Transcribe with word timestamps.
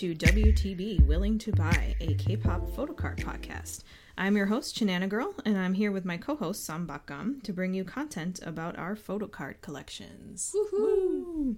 to 0.00 0.14
WTB 0.14 1.04
Willing 1.04 1.36
to 1.36 1.52
Buy, 1.52 1.94
a 2.00 2.14
K 2.14 2.34
pop 2.34 2.66
photocard 2.70 3.18
podcast. 3.18 3.84
I'm 4.16 4.34
your 4.34 4.46
host, 4.46 4.74
Chanana 4.74 5.06
Girl, 5.06 5.34
and 5.44 5.58
I'm 5.58 5.74
here 5.74 5.92
with 5.92 6.06
my 6.06 6.16
co 6.16 6.36
host, 6.36 6.66
Sambakam, 6.66 7.42
to 7.42 7.52
bring 7.52 7.74
you 7.74 7.84
content 7.84 8.40
about 8.42 8.78
our 8.78 8.96
photocard 8.96 9.60
collections. 9.60 10.56
Woohoo! 10.56 11.56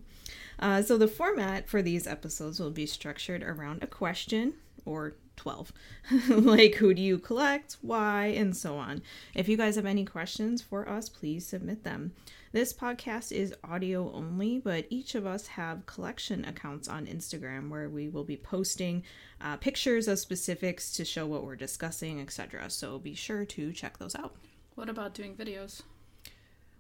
Uh, 0.59 0.83
so, 0.83 0.99
the 0.99 1.07
format 1.07 1.69
for 1.69 1.83
these 1.83 2.09
episodes 2.09 2.59
will 2.59 2.73
be 2.73 2.85
structured 2.85 3.45
around 3.45 3.81
a 3.81 3.87
question 3.87 4.55
or 4.85 5.15
12. 5.37 5.73
like, 6.29 6.75
who 6.75 6.95
do 6.95 7.01
you 7.01 7.19
collect, 7.19 7.77
why, 7.81 8.27
and 8.27 8.57
so 8.57 8.77
on. 8.77 9.03
If 9.37 9.49
you 9.49 9.57
guys 9.57 9.77
have 9.77 9.87
any 9.87 10.05
questions 10.05 10.61
for 10.61 10.89
us, 10.89 11.09
please 11.09 11.47
submit 11.47 11.85
them. 11.85 12.13
This 12.53 12.75
podcast 12.75 13.33
is 13.33 13.55
audio 13.65 14.13
only, 14.13 14.59
but 14.59 14.85
each 14.91 15.15
of 15.15 15.25
us 15.25 15.47
have 15.47 15.87
collection 15.87 16.45
accounts 16.45 16.87
on 16.87 17.07
Instagram 17.07 17.71
where 17.71 17.89
we 17.89 18.11
will 18.11 18.25
be 18.25 18.37
posting 18.37 19.05
uh, 19.41 19.57
pictures 19.57 20.07
of 20.07 20.19
specifics 20.19 20.93
to 20.93 21.05
show 21.07 21.27
what 21.27 21.45
we're 21.45 21.57
discussing, 21.57 22.21
etc. 22.21 22.69
So 22.69 22.99
be 22.99 23.15
sure 23.15 23.47
to 23.47 23.73
check 23.73 23.97
those 23.97 24.15
out. 24.15 24.37
What 24.75 24.91
about 24.91 25.15
doing 25.15 25.35
videos? 25.35 25.81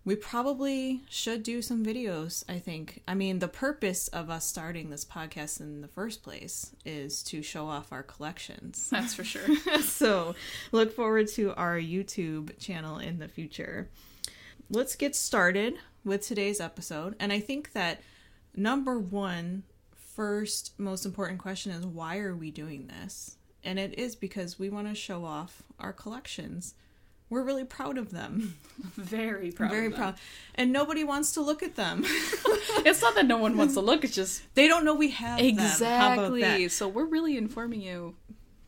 We 0.04 0.14
probably 0.14 1.00
should 1.08 1.42
do 1.42 1.62
some 1.62 1.82
videos, 1.82 2.44
I 2.50 2.58
think. 2.58 3.02
I 3.08 3.14
mean, 3.14 3.38
the 3.38 3.48
purpose 3.48 4.08
of 4.08 4.28
us 4.28 4.44
starting 4.44 4.91
this 4.91 5.06
podcast 5.06 5.58
in 5.60 5.80
the 5.80 5.88
first 5.88 6.22
place 6.22 6.77
is 6.84 7.22
to 7.24 7.41
show 7.41 7.66
off 7.66 7.92
our 7.92 8.02
collections. 8.02 8.88
That's 8.92 9.14
for 9.14 9.24
sure. 9.24 9.48
so 9.80 10.34
look 10.70 10.94
forward 10.94 11.28
to 11.28 11.54
our 11.54 11.78
YouTube 11.78 12.58
channel 12.58 12.98
in 12.98 13.20
the 13.20 13.28
future 13.28 13.88
let's 14.72 14.96
get 14.96 15.14
started 15.14 15.74
with 16.02 16.26
today's 16.26 16.60
episode. 16.60 17.14
And 17.20 17.32
I 17.32 17.40
think 17.40 17.72
that 17.72 18.00
number 18.56 18.98
one, 18.98 19.64
first 19.94 20.72
most 20.78 21.05
important 21.05 21.38
question 21.38 21.70
is 21.72 21.86
why 21.86 22.19
are 22.19 22.34
we 22.34 22.50
doing 22.50 22.88
this? 22.88 23.36
And 23.62 23.78
it 23.78 23.98
is 23.98 24.16
because 24.16 24.58
we 24.58 24.70
want 24.70 24.88
to 24.88 24.94
show 24.94 25.24
off 25.24 25.62
our 25.78 25.92
collections. 25.92 26.74
We're 27.28 27.44
really 27.44 27.64
proud 27.64 27.98
of 27.98 28.10
them. 28.10 28.58
Very 28.97 29.52
proud. 29.52 29.70
Very 29.70 29.91
proud. 29.91 30.16
And 30.55 30.72
nobody 30.72 31.04
wants 31.04 31.32
to 31.34 31.42
look 31.42 31.62
at 31.62 31.77
them. 31.77 32.02
it's 32.04 33.02
not 33.02 33.14
that 33.14 33.27
no 33.27 33.36
one 33.38 33.56
wants 33.56 33.75
to 33.75 33.80
look, 33.80 34.04
it's 34.04 34.14
just 34.14 34.42
they 34.54 34.69
don't 34.69 34.84
know 34.84 34.94
we 34.94 35.10
have 35.10 35.38
exactly. 35.38 36.69
So 36.69 36.88
we're 36.88 37.04
really 37.04 37.36
informing 37.36 37.82
you 37.82 38.16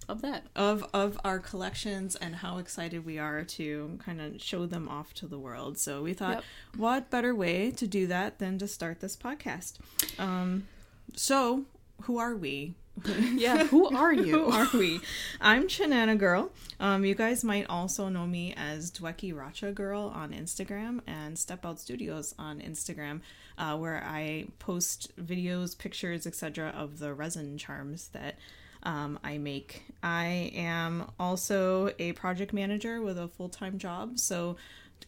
of 0.08 0.22
that. 0.22 0.44
Of 0.54 0.84
of 0.92 1.18
our 1.24 1.38
collections 1.38 2.16
and 2.16 2.36
how 2.36 2.58
excited 2.58 3.04
we 3.04 3.18
are 3.18 3.44
to 3.44 3.98
kind 4.04 4.20
of 4.20 4.42
show 4.42 4.66
them 4.66 4.88
off 4.88 5.14
to 5.14 5.26
the 5.26 5.38
world. 5.38 5.78
So 5.78 6.02
we 6.02 6.12
thought 6.14 6.36
yep. 6.36 6.44
what 6.76 7.10
better 7.10 7.34
way 7.34 7.70
to 7.72 7.86
do 7.86 8.06
that 8.08 8.38
than 8.38 8.58
to 8.58 8.68
start 8.68 9.00
this 9.00 9.16
podcast? 9.16 9.78
Um 10.18 10.66
so 11.14 11.64
who 12.02 12.18
are 12.18 12.34
we? 12.34 12.74
Yeah 13.34 13.64
who 13.64 13.88
are 13.88 14.12
you? 14.12 14.44
Who 14.44 14.50
are 14.50 14.68
we? 14.72 15.00
I'm 15.40 15.66
chanana 15.66 16.16
girl. 16.16 16.52
Um 16.78 17.04
you 17.04 17.14
guys 17.14 17.42
might 17.42 17.66
also 17.68 18.08
know 18.08 18.26
me 18.26 18.54
as 18.56 18.90
dwecky 18.90 19.34
racha 19.34 19.74
girl 19.74 20.12
on 20.14 20.30
instagram 20.32 21.00
and 21.06 21.38
step 21.38 21.64
out 21.64 21.80
studios 21.80 22.34
on 22.38 22.60
instagram 22.60 23.20
uh, 23.58 23.76
where 23.76 24.02
i 24.04 24.46
post 24.58 25.12
videos 25.16 25.76
pictures 25.76 26.26
etc 26.26 26.72
of 26.76 26.98
the 26.98 27.14
resin 27.14 27.56
charms 27.58 28.08
that 28.08 28.36
um, 28.84 29.18
I 29.24 29.38
make. 29.38 29.84
I 30.02 30.52
am 30.54 31.10
also 31.18 31.92
a 31.98 32.12
project 32.12 32.52
manager 32.52 33.00
with 33.00 33.18
a 33.18 33.28
full 33.28 33.48
time 33.48 33.78
job. 33.78 34.18
So, 34.18 34.56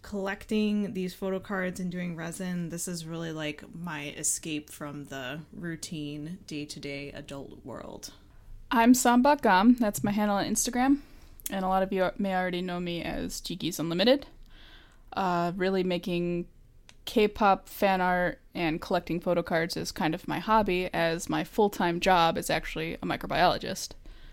collecting 0.03 0.95
these 0.95 1.15
photo 1.15 1.39
cards 1.39 1.81
and 1.81 1.91
doing 1.91 2.17
resin, 2.17 2.71
this 2.71 2.89
is 2.89 3.05
really 3.05 3.33
like 3.33 3.65
my 3.75 4.09
escape 4.11 4.71
from 4.71 5.05
the 5.05 5.41
routine 5.53 6.39
day 6.47 6.65
to 6.65 6.81
day 6.81 7.11
adult 7.11 7.65
world. 7.65 8.13
I'm 8.71 8.95
Samba 8.95 9.37
Gam. 9.41 9.77
That's 9.79 10.03
my 10.03 10.11
handle 10.11 10.37
on 10.37 10.47
Instagram. 10.47 10.99
And 11.51 11.65
a 11.65 11.69
lot 11.69 11.83
of 11.83 11.93
you 11.93 12.11
may 12.19 12.35
already 12.35 12.63
know 12.63 12.81
me 12.81 13.03
as 13.03 13.41
Jikis 13.41 13.79
Unlimited. 13.79 14.27
Uh, 15.13 15.53
really 15.57 15.85
making 15.85 16.47
K-pop 17.07 17.69
fan 17.69 18.01
art 18.01 18.41
and 18.55 18.81
collecting 18.81 19.21
photo 19.21 19.43
cards 19.43 19.77
is 19.77 19.93
kind 19.93 20.15
of 20.15 20.29
my 20.29 20.39
hobby 20.39 20.91
as 20.93 21.29
my 21.29 21.45
full-time 21.45 22.01
job 22.01 22.37
is 22.37 22.51
actually 22.51 22.95
a 22.95 23.07
microbiologist. 23.07 23.91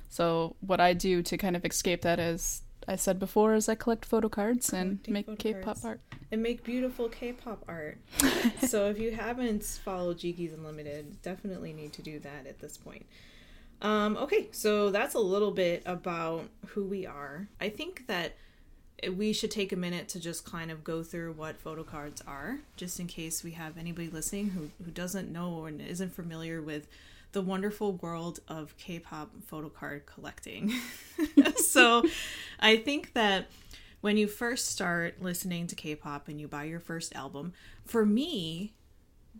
So 0.10 0.56
what 0.60 0.82
I 0.82 0.94
do 0.94 1.22
to 1.24 1.38
kind 1.38 1.56
of 1.56 1.64
escape 1.64 2.02
that 2.02 2.20
as 2.20 2.64
I 2.88 2.96
said 2.98 3.20
before 3.20 3.54
is 3.54 3.70
I 3.70 3.76
collect 3.76 4.06
photo 4.06 4.28
cards 4.28 4.74
and 4.74 5.00
make 5.08 5.38
K-pop 5.40 5.78
art. 5.84 6.02
And 6.32 6.42
make 6.42 6.64
beautiful 6.64 7.10
K-pop 7.10 7.64
art. 7.68 7.98
so 8.68 8.90
if 8.90 9.00
you 9.00 9.12
haven't 9.12 9.64
followed 9.64 10.18
Jikis 10.18 10.54
Unlimited, 10.54 11.22
definitely 11.22 11.74
need 11.74 11.94
to 11.94 12.02
do 12.02 12.20
that 12.20 12.48
at 12.48 12.60
this 12.60 12.76
point. 12.76 13.06
Um, 13.82 14.18
okay, 14.18 14.48
so 14.52 14.92
that's 14.92 15.14
a 15.14 15.20
little 15.20 15.52
bit 15.52 15.84
about 15.86 16.50
who 16.68 16.86
we 16.86 17.06
are. 17.06 17.48
I 17.60 17.70
think 17.70 18.08
that 18.08 18.34
we 19.10 19.34
should 19.34 19.52
take 19.52 19.72
a 19.72 19.76
minute 19.76 20.08
to 20.10 20.20
just 20.20 20.46
kind 20.46 20.72
of 20.72 20.84
go 20.84 21.04
through 21.04 21.34
what 21.34 21.58
photo 21.58 21.84
cards 21.84 22.22
are, 22.28 22.60
just 22.76 23.00
in 23.00 23.08
case 23.08 23.44
we 23.44 23.52
have 23.52 23.78
anybody 23.78 24.10
listening 24.10 24.50
who, 24.50 24.70
who 24.84 24.92
doesn't 24.92 25.32
know 25.32 25.66
and 25.66 25.82
isn't 25.82 26.14
familiar 26.14 26.62
with 26.62 26.88
the 27.34 27.42
wonderful 27.42 27.94
world 27.94 28.40
of 28.48 28.76
K 28.78 29.00
pop 29.00 29.32
photo 29.46 29.70
card 29.70 30.06
collecting. 30.06 30.72
so 31.58 32.04
I 32.60 32.78
think 32.78 33.14
that 33.14 33.48
when 34.02 34.18
you 34.18 34.28
first 34.28 34.68
start 34.68 35.22
listening 35.22 35.68
to 35.68 35.76
K 35.76 35.96
pop 35.96 36.28
and 36.28 36.40
you 36.40 36.48
buy 36.48 36.66
your 36.66 36.80
first 36.80 37.16
album, 37.16 37.54
for 37.86 38.06
me, 38.06 38.74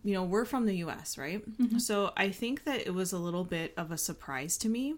you 0.04 0.14
know, 0.14 0.24
we're 0.24 0.46
from 0.46 0.66
the 0.66 0.78
US, 0.78 1.18
right? 1.18 1.44
Mm-hmm. 1.62 1.78
So 1.78 2.12
I 2.18 2.30
think 2.30 2.64
that 2.66 2.86
it 2.86 2.94
was 2.94 3.14
a 3.14 3.18
little 3.18 3.44
bit 3.44 3.74
of 3.78 3.92
a 3.92 3.98
surprise 3.98 4.58
to 4.60 4.70
me 4.70 4.96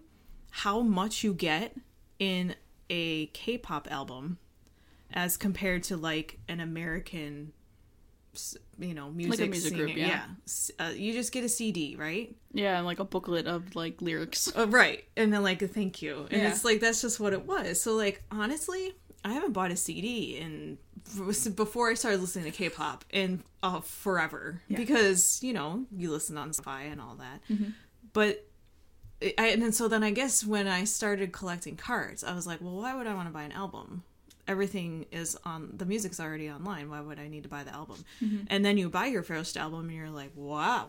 how 0.50 0.80
much 0.80 1.22
you 1.22 1.34
get 1.34 1.76
in 2.18 2.54
a 2.88 3.26
K 3.26 3.58
pop 3.58 3.90
album 3.90 4.38
as 5.12 5.36
compared 5.36 5.82
to 5.84 5.96
like 5.96 6.38
an 6.48 6.60
American 6.60 7.52
you 8.78 8.94
know 8.94 9.10
music, 9.10 9.40
like 9.40 9.50
music 9.50 9.74
group 9.74 9.96
yeah, 9.96 10.24
yeah. 10.78 10.86
Uh, 10.86 10.90
you 10.90 11.12
just 11.12 11.32
get 11.32 11.44
a 11.44 11.48
cd 11.48 11.96
right? 11.96 12.34
Yeah 12.52 12.76
and 12.76 12.86
like 12.86 12.98
a 12.98 13.04
booklet 13.04 13.46
of 13.46 13.74
like 13.74 14.00
lyrics. 14.02 14.54
Uh, 14.56 14.66
right. 14.68 15.04
And 15.16 15.32
then 15.32 15.42
like 15.42 15.62
a 15.62 15.68
thank 15.68 16.02
you. 16.02 16.26
And 16.30 16.42
yeah. 16.42 16.48
it's 16.48 16.64
like 16.64 16.80
that's 16.80 17.02
just 17.02 17.20
what 17.20 17.32
it 17.32 17.46
was. 17.46 17.80
So 17.80 17.94
like 17.94 18.22
honestly 18.30 18.94
i 19.24 19.32
haven't 19.32 19.52
bought 19.52 19.70
a 19.70 19.76
cd 19.76 20.38
in 20.38 20.78
before 21.54 21.90
i 21.90 21.94
started 21.94 22.20
listening 22.20 22.44
to 22.44 22.50
k-pop 22.50 23.04
in 23.10 23.42
uh, 23.62 23.80
forever. 23.80 24.62
Yeah. 24.68 24.76
because 24.76 25.42
you 25.42 25.52
know 25.52 25.84
you 25.90 26.10
listen 26.10 26.36
on 26.36 26.50
spotify 26.50 26.90
and 26.92 27.00
all 27.00 27.16
that. 27.16 27.40
Mm-hmm. 27.50 27.70
but 28.12 28.46
I, 29.22 29.46
and 29.48 29.62
then 29.62 29.72
so 29.72 29.88
then 29.88 30.02
i 30.02 30.10
guess 30.10 30.44
when 30.44 30.66
i 30.66 30.84
started 30.84 31.32
collecting 31.32 31.76
cards 31.76 32.22
i 32.22 32.34
was 32.34 32.46
like 32.46 32.60
well 32.60 32.76
why 32.76 32.94
would 32.94 33.06
i 33.06 33.14
want 33.14 33.28
to 33.28 33.32
buy 33.32 33.44
an 33.44 33.52
album 33.52 34.02
everything 34.48 35.06
is 35.10 35.36
on 35.44 35.70
the 35.76 35.84
music's 35.84 36.20
already 36.20 36.50
online 36.50 36.88
why 36.88 37.00
would 37.00 37.18
i 37.18 37.28
need 37.28 37.42
to 37.42 37.48
buy 37.48 37.64
the 37.64 37.72
album 37.72 38.04
mm-hmm. 38.22 38.44
and 38.48 38.64
then 38.64 38.78
you 38.78 38.88
buy 38.88 39.06
your 39.06 39.22
first 39.22 39.56
album 39.56 39.88
and 39.88 39.92
you're 39.96 40.10
like 40.10 40.30
wow 40.34 40.88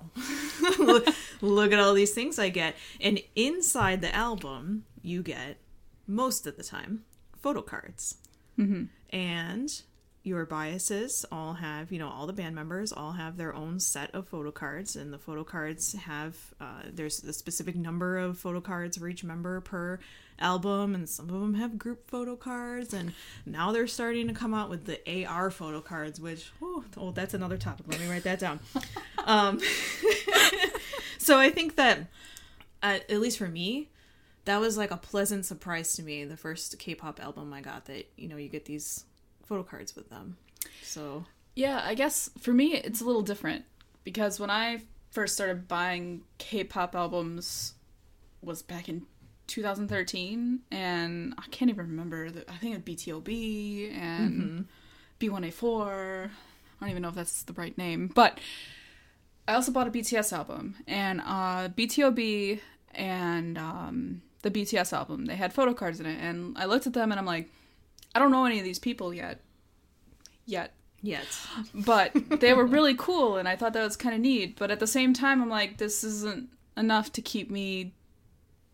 look, 0.80 1.08
look 1.42 1.72
at 1.72 1.80
all 1.80 1.94
these 1.94 2.14
things 2.14 2.38
i 2.40 2.50
get 2.50 2.76
and 3.02 3.20
inside 3.36 4.02
the 4.02 4.14
album 4.16 4.84
you 5.02 5.24
get 5.24 5.58
most 6.06 6.46
of 6.48 6.56
the 6.58 6.64
time 6.64 7.04
photo 7.40 7.62
cards 7.62 8.16
mm-hmm. 8.58 8.84
and 9.16 9.82
your 10.28 10.46
biases 10.46 11.26
all 11.32 11.54
have 11.54 11.92
you 11.92 11.98
know 11.98 12.10
all 12.10 12.28
the 12.28 12.34
band 12.34 12.54
members 12.54 12.92
all 12.92 13.14
have 13.14 13.38
their 13.38 13.56
own 13.56 13.80
set 13.80 14.14
of 14.14 14.28
photo 14.28 14.52
cards 14.52 14.96
and 14.98 15.14
the 15.14 15.18
photo 15.18 15.44
cards 15.44 15.94
have 15.94 16.36
uh, 16.60 16.82
there's 16.92 17.24
a 17.24 17.32
specific 17.32 17.76
number 17.76 18.18
of 18.18 18.38
photo 18.38 18.60
cards 18.60 18.98
for 18.98 19.08
each 19.08 19.24
member 19.24 19.62
per 19.62 19.98
album 20.40 20.94
and 20.94 21.08
some 21.08 21.30
of 21.30 21.40
them 21.40 21.54
have 21.54 21.78
group 21.78 22.10
photo 22.10 22.36
cards 22.36 22.94
and 22.94 23.14
now 23.46 23.72
they're 23.72 23.88
starting 23.88 24.28
to 24.28 24.34
come 24.34 24.54
out 24.54 24.70
with 24.70 24.86
the 24.86 25.26
ar 25.26 25.50
photo 25.50 25.80
cards 25.80 26.20
which 26.20 26.52
oh, 26.62 26.84
oh 26.98 27.12
that's 27.12 27.34
another 27.34 27.58
topic. 27.58 27.86
Let 27.90 28.00
me 28.00 28.10
write 28.10 28.24
that 28.24 28.40
down. 28.40 28.60
Um, 29.26 29.60
so 31.18 31.38
i 31.38 31.50
think 31.50 31.76
that 31.76 32.00
uh, 32.82 33.00
at 33.10 33.20
least 33.20 33.38
for 33.38 33.50
me 33.50 33.90
that 34.46 34.62
was 34.62 34.78
like 34.78 34.90
a 34.90 34.96
pleasant 34.96 35.46
surprise 35.46 35.98
to 35.98 36.04
me 36.04 36.24
the 36.24 36.38
first 36.38 36.80
k-pop 36.80 37.20
album 37.22 37.52
i 37.52 37.60
got 37.60 37.84
that 37.88 38.10
you 38.16 38.30
know 38.30 38.38
you 38.38 38.48
get 38.48 38.64
these 38.64 39.04
photo 39.48 39.64
cards 39.64 39.96
with 39.96 40.10
them. 40.10 40.38
So 40.84 41.26
yeah, 41.56 41.82
I 41.84 41.96
guess 41.96 42.30
for 42.40 42.54
me 42.54 42.76
it's 42.76 43.02
a 43.02 43.06
little 43.06 43.22
different 43.22 43.66
because 44.04 44.40
when 44.40 44.50
I 44.50 44.82
first 45.12 45.34
started 45.34 45.68
buying 45.68 46.22
K-pop 46.38 46.96
albums 46.96 47.74
was 48.42 48.62
back 48.62 48.88
in 48.88 49.06
2013, 49.48 50.60
and 50.72 51.34
I 51.38 51.44
can't 51.50 51.70
even 51.70 51.88
remember. 51.88 52.30
The, 52.30 52.50
I 52.52 52.58
think 52.58 52.76
it 52.76 52.86
BTOB 52.86 53.98
and 53.98 54.68
mm-hmm. 55.22 55.36
B1A4. 55.36 56.26
I 56.26 56.30
don't 56.80 56.90
even 56.90 57.02
know 57.02 57.10
if 57.10 57.16
that's 57.16 57.44
the 57.44 57.54
right 57.54 57.76
name, 57.78 58.12
but 58.14 58.40
I 59.48 59.54
also 59.54 59.72
bought 59.72 59.88
a 59.88 59.92
BTS 59.92 60.34
album, 60.34 60.76
and 60.86 61.22
uh, 61.22 61.70
BTOB 61.70 62.60
and 62.94 63.58
um, 63.58 64.22
the 64.42 64.52
BTS 64.52 64.94
album 64.94 65.26
they 65.26 65.36
had 65.36 65.54
photo 65.54 65.74
cards 65.74 66.00
in 66.00 66.06
it, 66.06 66.20
and 66.22 66.58
I 66.58 66.66
looked 66.66 66.86
at 66.86 66.94
them 66.94 67.12
and 67.12 67.20
I'm 67.20 67.26
like, 67.26 67.50
I 68.18 68.20
don't 68.20 68.32
know 68.32 68.46
any 68.46 68.58
of 68.58 68.66
these 68.66 68.80
people 68.80 69.14
yet. 69.14 69.42
Yet. 70.48 70.74
Yet. 71.04 71.28
But 71.72 72.12
they 72.40 72.56
were 72.56 72.66
really 72.66 72.96
cool 72.96 73.38
and 73.38 73.48
I 73.48 73.56
thought 73.56 73.74
that 73.74 73.84
was 73.84 73.96
kind 73.96 74.16
of 74.16 74.22
neat. 74.22 74.58
But 74.58 74.72
at 74.72 74.80
the 74.80 74.88
same 74.88 75.14
time, 75.14 75.40
I'm 75.40 75.50
like, 75.50 75.78
this 75.78 76.04
isn't 76.04 76.50
enough 76.76 77.12
to 77.12 77.22
keep 77.22 77.52
me 77.52 77.94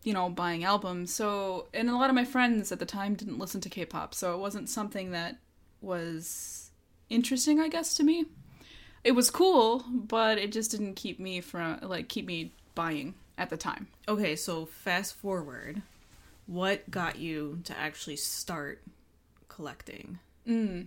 you 0.04 0.12
know, 0.12 0.28
buying 0.28 0.64
albums. 0.64 1.12
So, 1.12 1.66
and 1.74 1.90
a 1.90 1.96
lot 1.96 2.10
of 2.10 2.14
my 2.14 2.24
friends 2.24 2.70
at 2.70 2.78
the 2.78 2.86
time 2.86 3.14
didn't 3.14 3.38
listen 3.38 3.60
to 3.62 3.68
K-pop, 3.68 4.14
so 4.14 4.34
it 4.34 4.38
wasn't 4.38 4.68
something 4.68 5.10
that 5.10 5.38
was 5.80 6.70
interesting, 7.08 7.58
I 7.60 7.68
guess, 7.68 7.94
to 7.96 8.02
me. 8.02 8.26
It 9.02 9.12
was 9.12 9.30
cool, 9.30 9.84
but 9.90 10.38
it 10.38 10.52
just 10.52 10.70
didn't 10.70 10.94
keep 10.94 11.18
me 11.20 11.40
from 11.40 11.78
like 11.82 12.08
keep 12.08 12.26
me 12.26 12.52
buying 12.74 13.14
at 13.36 13.50
the 13.50 13.56
time. 13.56 13.88
Okay, 14.08 14.36
so 14.36 14.66
fast 14.66 15.14
forward. 15.14 15.82
What 16.46 16.90
got 16.90 17.18
you 17.18 17.60
to 17.64 17.78
actually 17.78 18.16
start 18.16 18.82
collecting? 19.54 20.18
Mm. 20.48 20.86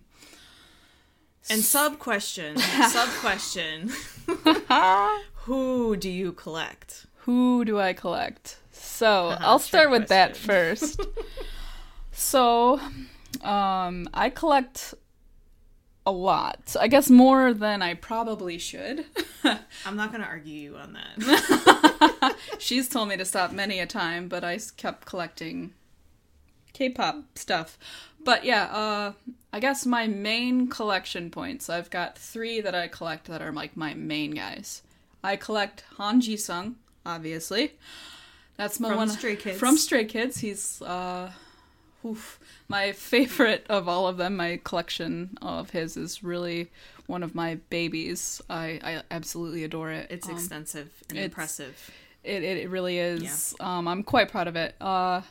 And 1.49 1.61
sub 1.61 1.99
question, 1.99 2.57
sub 2.89 3.09
question. 3.21 3.91
Who 5.45 5.95
do 5.95 6.09
you 6.09 6.33
collect? 6.33 7.05
Who 7.19 7.63
do 7.63 7.79
I 7.79 7.93
collect? 7.93 8.57
So 8.71 9.29
uh-huh, 9.29 9.37
I'll 9.41 9.59
start 9.59 9.89
with 9.89 10.07
question. 10.07 10.17
that 10.17 10.37
first. 10.37 11.01
so, 12.11 12.81
um, 13.41 14.09
I 14.13 14.29
collect 14.29 14.93
a 16.05 16.11
lot. 16.11 16.75
I 16.79 16.89
guess 16.89 17.09
more 17.09 17.53
than 17.53 17.81
I 17.81 17.93
probably 17.93 18.57
should. 18.57 19.05
I'm 19.85 19.95
not 19.95 20.11
going 20.11 20.21
to 20.21 20.27
argue 20.27 20.53
you 20.53 20.75
on 20.75 20.93
that. 20.93 22.35
She's 22.59 22.89
told 22.89 23.07
me 23.07 23.17
to 23.17 23.25
stop 23.25 23.51
many 23.53 23.79
a 23.79 23.85
time, 23.85 24.27
but 24.27 24.43
I 24.43 24.59
kept 24.75 25.05
collecting 25.05 25.73
K-pop 26.77 27.23
stuff. 27.35 27.77
But 28.23 28.43
yeah, 28.43 28.65
uh, 28.65 29.13
I 29.53 29.59
guess 29.59 29.85
my 29.85 30.07
main 30.07 30.67
collection 30.69 31.31
points. 31.31 31.69
I've 31.69 31.89
got 31.89 32.17
three 32.17 32.61
that 32.61 32.75
I 32.75 32.87
collect 32.87 33.25
that 33.27 33.41
are 33.41 33.51
like 33.51 33.77
my 33.77 33.93
main 33.93 34.31
guys. 34.31 34.83
I 35.23 35.35
collect 35.35 35.83
Han 35.97 36.21
Ji 36.21 36.37
Sung, 36.37 36.75
obviously. 37.05 37.73
That's 38.57 38.79
my 38.79 38.89
from 38.89 38.97
one 38.97 39.09
Stray 39.09 39.35
Kids. 39.35 39.59
From 39.59 39.77
Stray 39.77 40.05
Kids, 40.05 40.39
he's 40.39 40.81
uh, 40.81 41.31
oof, 42.05 42.39
my 42.67 42.91
favorite 42.93 43.65
of 43.69 43.87
all 43.87 44.07
of 44.07 44.17
them. 44.17 44.35
My 44.35 44.59
collection 44.63 45.37
of 45.41 45.69
his 45.69 45.97
is 45.97 46.23
really 46.23 46.69
one 47.05 47.23
of 47.23 47.35
my 47.35 47.55
babies. 47.69 48.41
I, 48.49 48.79
I 48.83 49.01
absolutely 49.11 49.63
adore 49.63 49.91
it. 49.91 50.07
It's 50.09 50.27
um, 50.27 50.35
extensive 50.35 50.91
and 51.09 51.17
impressive. 51.17 51.91
It, 52.23 52.43
it, 52.43 52.57
it 52.57 52.69
really 52.69 52.97
is. 52.97 53.55
Yeah. 53.59 53.77
Um, 53.77 53.87
I'm 53.87 54.03
quite 54.03 54.29
proud 54.29 54.47
of 54.47 54.55
it. 54.55 54.75
Uh, 54.81 55.21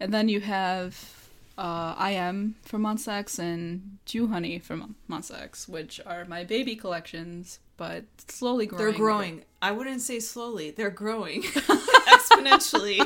and 0.00 0.14
then 0.14 0.28
you 0.28 0.40
have 0.40 1.17
uh, 1.58 1.94
I.M 1.98 2.54
from 2.62 2.82
Monsta 2.82 3.08
X 3.08 3.38
and 3.38 3.98
Jooheon 4.06 4.62
from 4.62 4.94
Monsta 5.10 5.42
X, 5.42 5.68
which 5.68 6.00
are 6.06 6.24
my 6.24 6.44
baby 6.44 6.76
collections, 6.76 7.58
but 7.76 8.04
slowly 8.28 8.66
growing. 8.66 8.84
They're 8.84 8.92
growing. 8.96 9.44
I 9.60 9.72
wouldn't 9.72 10.00
say 10.00 10.20
slowly. 10.20 10.70
They're 10.70 10.90
growing 10.90 11.42
exponentially. 11.42 13.00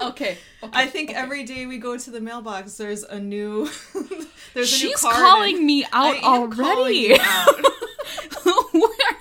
okay, 0.00 0.38
okay, 0.62 0.70
I 0.72 0.86
think 0.86 1.10
okay. 1.10 1.18
every 1.18 1.42
day 1.44 1.66
we 1.66 1.78
go 1.78 1.98
to 1.98 2.10
the 2.10 2.20
mailbox, 2.20 2.76
there's 2.76 3.02
a 3.02 3.18
new. 3.18 3.68
there's 4.54 4.68
She's 4.68 4.82
a 4.82 4.86
new 4.86 4.96
card. 4.96 5.16
calling 5.16 5.66
me 5.66 5.84
out 5.92 6.22
already. 6.22 7.18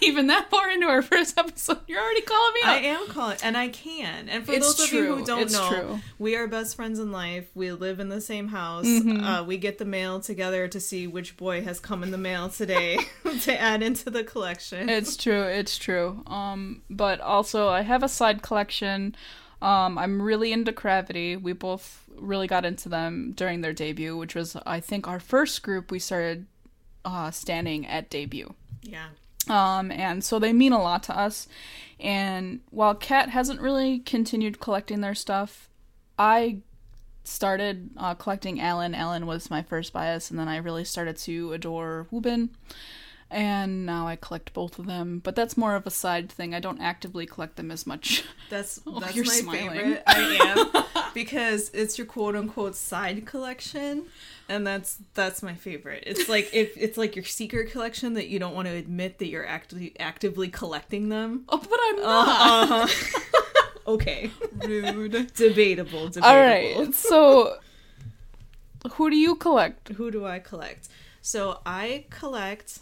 Out. 0.08 0.14
we 0.14 0.16
aren't 0.16 0.18
even 0.18 0.28
that 0.28 0.50
far 0.50 0.70
into 0.70 0.88
our 0.88 1.02
first 1.02 1.38
episode. 1.38 1.80
You're 1.88 2.02
already 2.02 2.22
calling 2.22 2.54
me 2.54 2.60
out. 2.64 2.70
I 2.70 2.78
am 2.78 3.08
calling, 3.08 3.38
and 3.44 3.58
I 3.58 3.70
can. 3.70 4.30
And 4.30 4.46
for 4.46 4.54
it's 4.54 4.76
those 4.76 4.88
true. 4.90 5.00
of 5.00 5.06
you 5.06 5.16
who 5.18 5.26
don't 5.26 5.42
it's 5.42 5.54
know, 5.54 5.70
true. 5.70 6.00
we 6.20 6.36
are 6.36 6.48
best 6.48 6.76
friends 6.76 7.00
in 7.00 7.12
life. 7.12 7.50
We 7.56 7.72
live 7.72 8.00
in 8.00 8.10
the 8.10 8.22
same 8.22 8.50
house. 8.50 8.86
Mm-hmm. 8.86 9.24
Uh, 9.24 9.44
we 9.44 9.58
get 9.58 9.78
the 9.78 9.86
mail 9.86 10.20
together 10.20 10.68
to 10.68 10.80
see 10.80 11.08
which 11.08 11.38
boy 11.38 11.64
has 11.64 11.80
come 11.80 12.04
in 12.04 12.12
the 12.12 12.18
mail 12.18 12.50
today 12.50 12.98
to 13.42 13.60
add 13.60 13.84
into 13.84 14.10
the 14.10 14.24
collection. 14.24 14.90
It's 14.90 15.18
true. 15.18 15.44
It's 15.44 15.78
true. 15.78 16.24
Um, 16.28 16.82
but 16.90 17.20
also 17.22 17.70
I 17.70 17.82
have 17.82 18.04
a 18.04 18.10
side 18.10 18.42
collection. 18.42 19.16
Um, 19.62 19.98
I'm 19.98 20.22
really 20.22 20.52
into 20.52 20.72
CRAVITY. 20.72 21.38
We 21.38 21.54
both 21.54 22.04
really 22.16 22.48
got 22.48 22.66
into 22.66 22.90
them 22.90 23.34
during 23.36 23.62
their 23.62 23.74
debut, 23.74 24.16
which 24.18 24.36
was 24.36 24.56
I 24.66 24.80
think 24.80 25.08
our 25.08 25.20
first 25.20 25.64
group 25.64 25.92
we 25.92 26.00
started 26.00 26.46
uh, 27.06 27.32
standing 27.32 27.88
at 27.88 28.10
debut. 28.10 28.54
Yeah. 28.82 29.08
Um, 29.50 29.92
and 29.92 30.24
so 30.24 30.40
they 30.40 30.54
mean 30.54 30.74
a 30.74 30.82
lot 30.82 31.04
to 31.04 31.18
us. 31.18 31.48
And 32.00 32.62
while 32.70 32.96
Kat 32.96 33.30
hasn't 33.30 33.62
really 33.62 34.00
continued 34.00 34.60
collecting 34.60 35.02
their 35.02 35.16
stuff, 35.16 35.70
I 36.18 36.60
started 37.24 37.90
uh, 37.98 38.16
collecting 38.16 38.60
Alan. 38.62 38.96
Alan 38.96 39.26
was 39.26 39.50
my 39.50 39.62
first 39.62 39.94
bias, 39.94 40.30
and 40.30 40.40
then 40.40 40.48
I 40.48 40.58
really 40.58 40.86
started 40.86 41.18
to 41.18 41.54
adore 41.54 42.08
Woobin. 42.12 42.50
And 43.30 43.86
now 43.86 44.08
I 44.08 44.16
collect 44.16 44.54
both 44.54 44.80
of 44.80 44.86
them, 44.86 45.20
but 45.20 45.36
that's 45.36 45.58
more 45.58 45.76
of 45.76 45.86
a 45.86 45.92
side 45.92 46.32
thing. 46.32 46.56
I 46.56 46.62
don't 46.62 46.80
actively 46.80 47.26
collect 47.26 47.58
them 47.58 47.72
as 47.72 47.86
much. 47.86 48.24
That's 48.50 48.80
oh, 48.88 49.02
that's 49.02 49.18
my 49.18 49.24
smiling. 49.24 49.70
favorite. 49.70 50.04
I 50.08 50.38
am 50.42 50.84
because 51.18 51.72
it's 51.74 51.98
your 51.98 52.06
quote 52.06 52.36
unquote 52.36 52.76
side 52.76 53.26
collection 53.26 54.06
and 54.48 54.68
that's 54.68 55.00
that's 55.16 55.42
my 55.42 55.56
favorite. 55.56 56.04
It's 56.06 56.30
like 56.30 56.48
if 56.54 56.78
it's 56.78 56.96
like 56.96 57.16
your 57.16 57.26
secret 57.26 57.72
collection 57.72 58.14
that 58.14 58.28
you 58.28 58.38
don't 58.38 58.54
want 58.54 58.68
to 58.68 58.74
admit 58.76 59.18
that 59.18 59.28
you're 59.28 59.48
actively 59.48 59.96
actively 60.00 60.48
collecting 60.48 61.10
them. 61.10 61.46
Oh, 61.50 61.58
but 61.58 61.80
I'm 61.82 61.96
not. 62.04 62.92
Uh-huh. 62.92 63.62
okay, 63.88 64.30
rude. 64.64 65.34
debatable. 65.34 66.10
Debatable. 66.10 66.24
All 66.24 66.36
right. 66.36 66.94
So, 66.94 67.58
who 68.92 69.10
do 69.10 69.18
you 69.18 69.34
collect? 69.34 69.90
Who 69.90 70.12
do 70.12 70.24
I 70.24 70.38
collect? 70.38 70.88
So 71.24 71.62
I 71.66 72.06
collect 72.12 72.78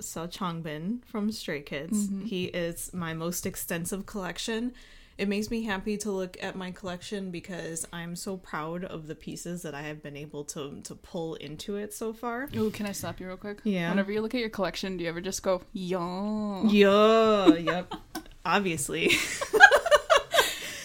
Seo 0.00 0.26
Changbin 0.26 1.04
from 1.04 1.30
Stray 1.30 1.60
Kids. 1.60 2.06
Mm-hmm. 2.06 2.24
He 2.24 2.44
is 2.46 2.94
my 2.94 3.12
most 3.12 3.44
extensive 3.44 4.06
collection 4.06 4.72
it 5.16 5.28
makes 5.28 5.50
me 5.50 5.62
happy 5.62 5.96
to 5.98 6.10
look 6.10 6.36
at 6.42 6.56
my 6.56 6.70
collection 6.72 7.30
because 7.30 7.86
I'm 7.92 8.16
so 8.16 8.36
proud 8.36 8.84
of 8.84 9.06
the 9.06 9.14
pieces 9.14 9.62
that 9.62 9.74
I 9.74 9.82
have 9.82 10.02
been 10.02 10.16
able 10.16 10.44
to 10.46 10.80
to 10.82 10.94
pull 10.94 11.36
into 11.36 11.76
it 11.76 11.94
so 11.94 12.12
far. 12.12 12.48
Oh, 12.56 12.70
can 12.70 12.86
I 12.86 12.92
stop 12.92 13.20
you 13.20 13.28
real 13.28 13.36
quick? 13.36 13.60
Yeah. 13.64 13.90
Whenever 13.90 14.10
you 14.10 14.20
look 14.20 14.34
at 14.34 14.40
your 14.40 14.50
collection, 14.50 14.96
do 14.96 15.04
you 15.04 15.10
ever 15.10 15.20
just 15.20 15.42
go, 15.42 15.62
yeah, 15.72 16.62
yeah, 16.64 17.54
yep, 17.54 17.94
obviously. 18.44 19.10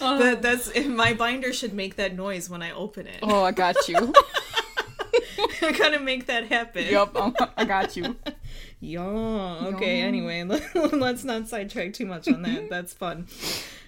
uh, 0.00 0.18
that, 0.18 0.42
that's 0.42 0.76
my 0.86 1.12
binder 1.14 1.52
should 1.52 1.72
make 1.72 1.96
that 1.96 2.14
noise 2.14 2.48
when 2.48 2.62
I 2.62 2.70
open 2.70 3.06
it. 3.06 3.18
Oh, 3.22 3.42
I 3.42 3.50
got 3.50 3.88
you. 3.88 4.12
I 5.62 5.72
gotta 5.72 5.98
make 5.98 6.26
that 6.26 6.46
happen. 6.46 6.86
Yep, 6.86 7.16
I 7.56 7.64
got 7.64 7.96
you. 7.96 8.16
Yeah. 8.80 9.02
Okay. 9.02 10.00
Anyway, 10.00 10.42
let's 10.44 11.24
not 11.24 11.48
sidetrack 11.48 11.92
too 11.92 12.06
much 12.06 12.28
on 12.28 12.42
that. 12.42 12.70
That's 12.70 12.94
fun. 12.94 13.26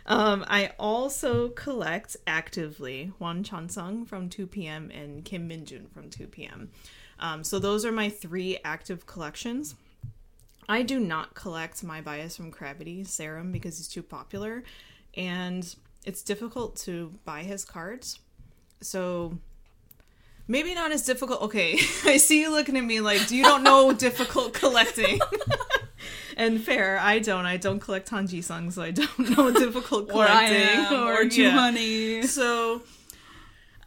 Um, 0.06 0.44
I 0.48 0.72
also 0.78 1.48
collect 1.50 2.16
actively 2.26 3.12
Hwang 3.18 3.44
Chansung 3.44 4.06
from 4.06 4.28
2 4.28 4.46
p.m. 4.46 4.90
and 4.92 5.24
Kim 5.24 5.48
Minjun 5.48 5.90
from 5.92 6.10
2 6.10 6.26
p.m. 6.26 6.70
Um, 7.18 7.44
so 7.44 7.58
those 7.58 7.84
are 7.84 7.92
my 7.92 8.08
three 8.08 8.58
active 8.64 9.06
collections. 9.06 9.76
I 10.68 10.82
do 10.82 10.98
not 10.98 11.34
collect 11.34 11.82
my 11.84 12.00
bias 12.00 12.36
from 12.36 12.50
CRAVITY 12.50 13.04
Serim 13.04 13.52
because 13.52 13.78
he's 13.78 13.88
too 13.88 14.02
popular, 14.02 14.64
and 15.16 15.74
it's 16.04 16.22
difficult 16.22 16.76
to 16.76 17.12
buy 17.24 17.42
his 17.42 17.64
cards. 17.64 18.18
So 18.80 19.38
maybe 20.48 20.74
not 20.74 20.92
as 20.92 21.04
difficult. 21.04 21.42
Okay, 21.42 21.74
I 22.04 22.16
see 22.16 22.40
you 22.40 22.50
looking 22.50 22.76
at 22.76 22.84
me 22.84 23.00
like, 23.00 23.26
do 23.28 23.36
you 23.36 23.44
don't 23.44 23.62
know 23.62 23.92
difficult 24.08 24.52
collecting? 24.54 25.20
and 26.36 26.62
fair, 26.62 26.98
I 26.98 27.18
don't. 27.18 27.46
I 27.46 27.56
don't 27.56 27.80
collect 27.80 28.08
Han 28.10 28.26
Ji 28.26 28.42
Sung, 28.42 28.70
so 28.70 28.82
I 28.82 28.90
don't 28.90 29.18
know 29.36 29.50
difficult 29.50 30.08
collecting 30.08 30.94
or, 30.94 31.12
or, 31.12 31.14
or 31.14 31.22
yeah. 31.24 31.50
Honey. 31.50 32.22
So 32.22 32.82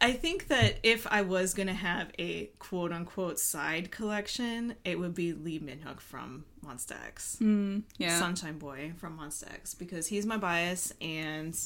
I 0.00 0.12
think 0.12 0.48
that 0.48 0.78
if 0.82 1.06
I 1.06 1.22
was 1.22 1.54
gonna 1.54 1.74
have 1.74 2.10
a 2.18 2.50
quote 2.58 2.92
unquote 2.92 3.38
side 3.38 3.90
collection, 3.90 4.74
it 4.84 4.98
would 4.98 5.14
be 5.14 5.32
Lee 5.32 5.58
Minhyuk 5.58 6.00
from 6.00 6.44
Monsta 6.64 6.96
X. 7.06 7.38
Mm, 7.40 7.82
yeah. 7.98 8.18
Sunshine 8.18 8.58
Boy 8.58 8.92
from 8.96 9.18
Monsta 9.18 9.52
X 9.52 9.74
because 9.74 10.08
he's 10.08 10.26
my 10.26 10.36
bias 10.36 10.92
and 11.00 11.58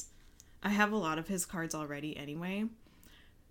I 0.63 0.69
have 0.69 0.91
a 0.91 0.97
lot 0.97 1.17
of 1.17 1.27
his 1.27 1.45
cards 1.45 1.73
already 1.75 2.15
anyway 2.15 2.65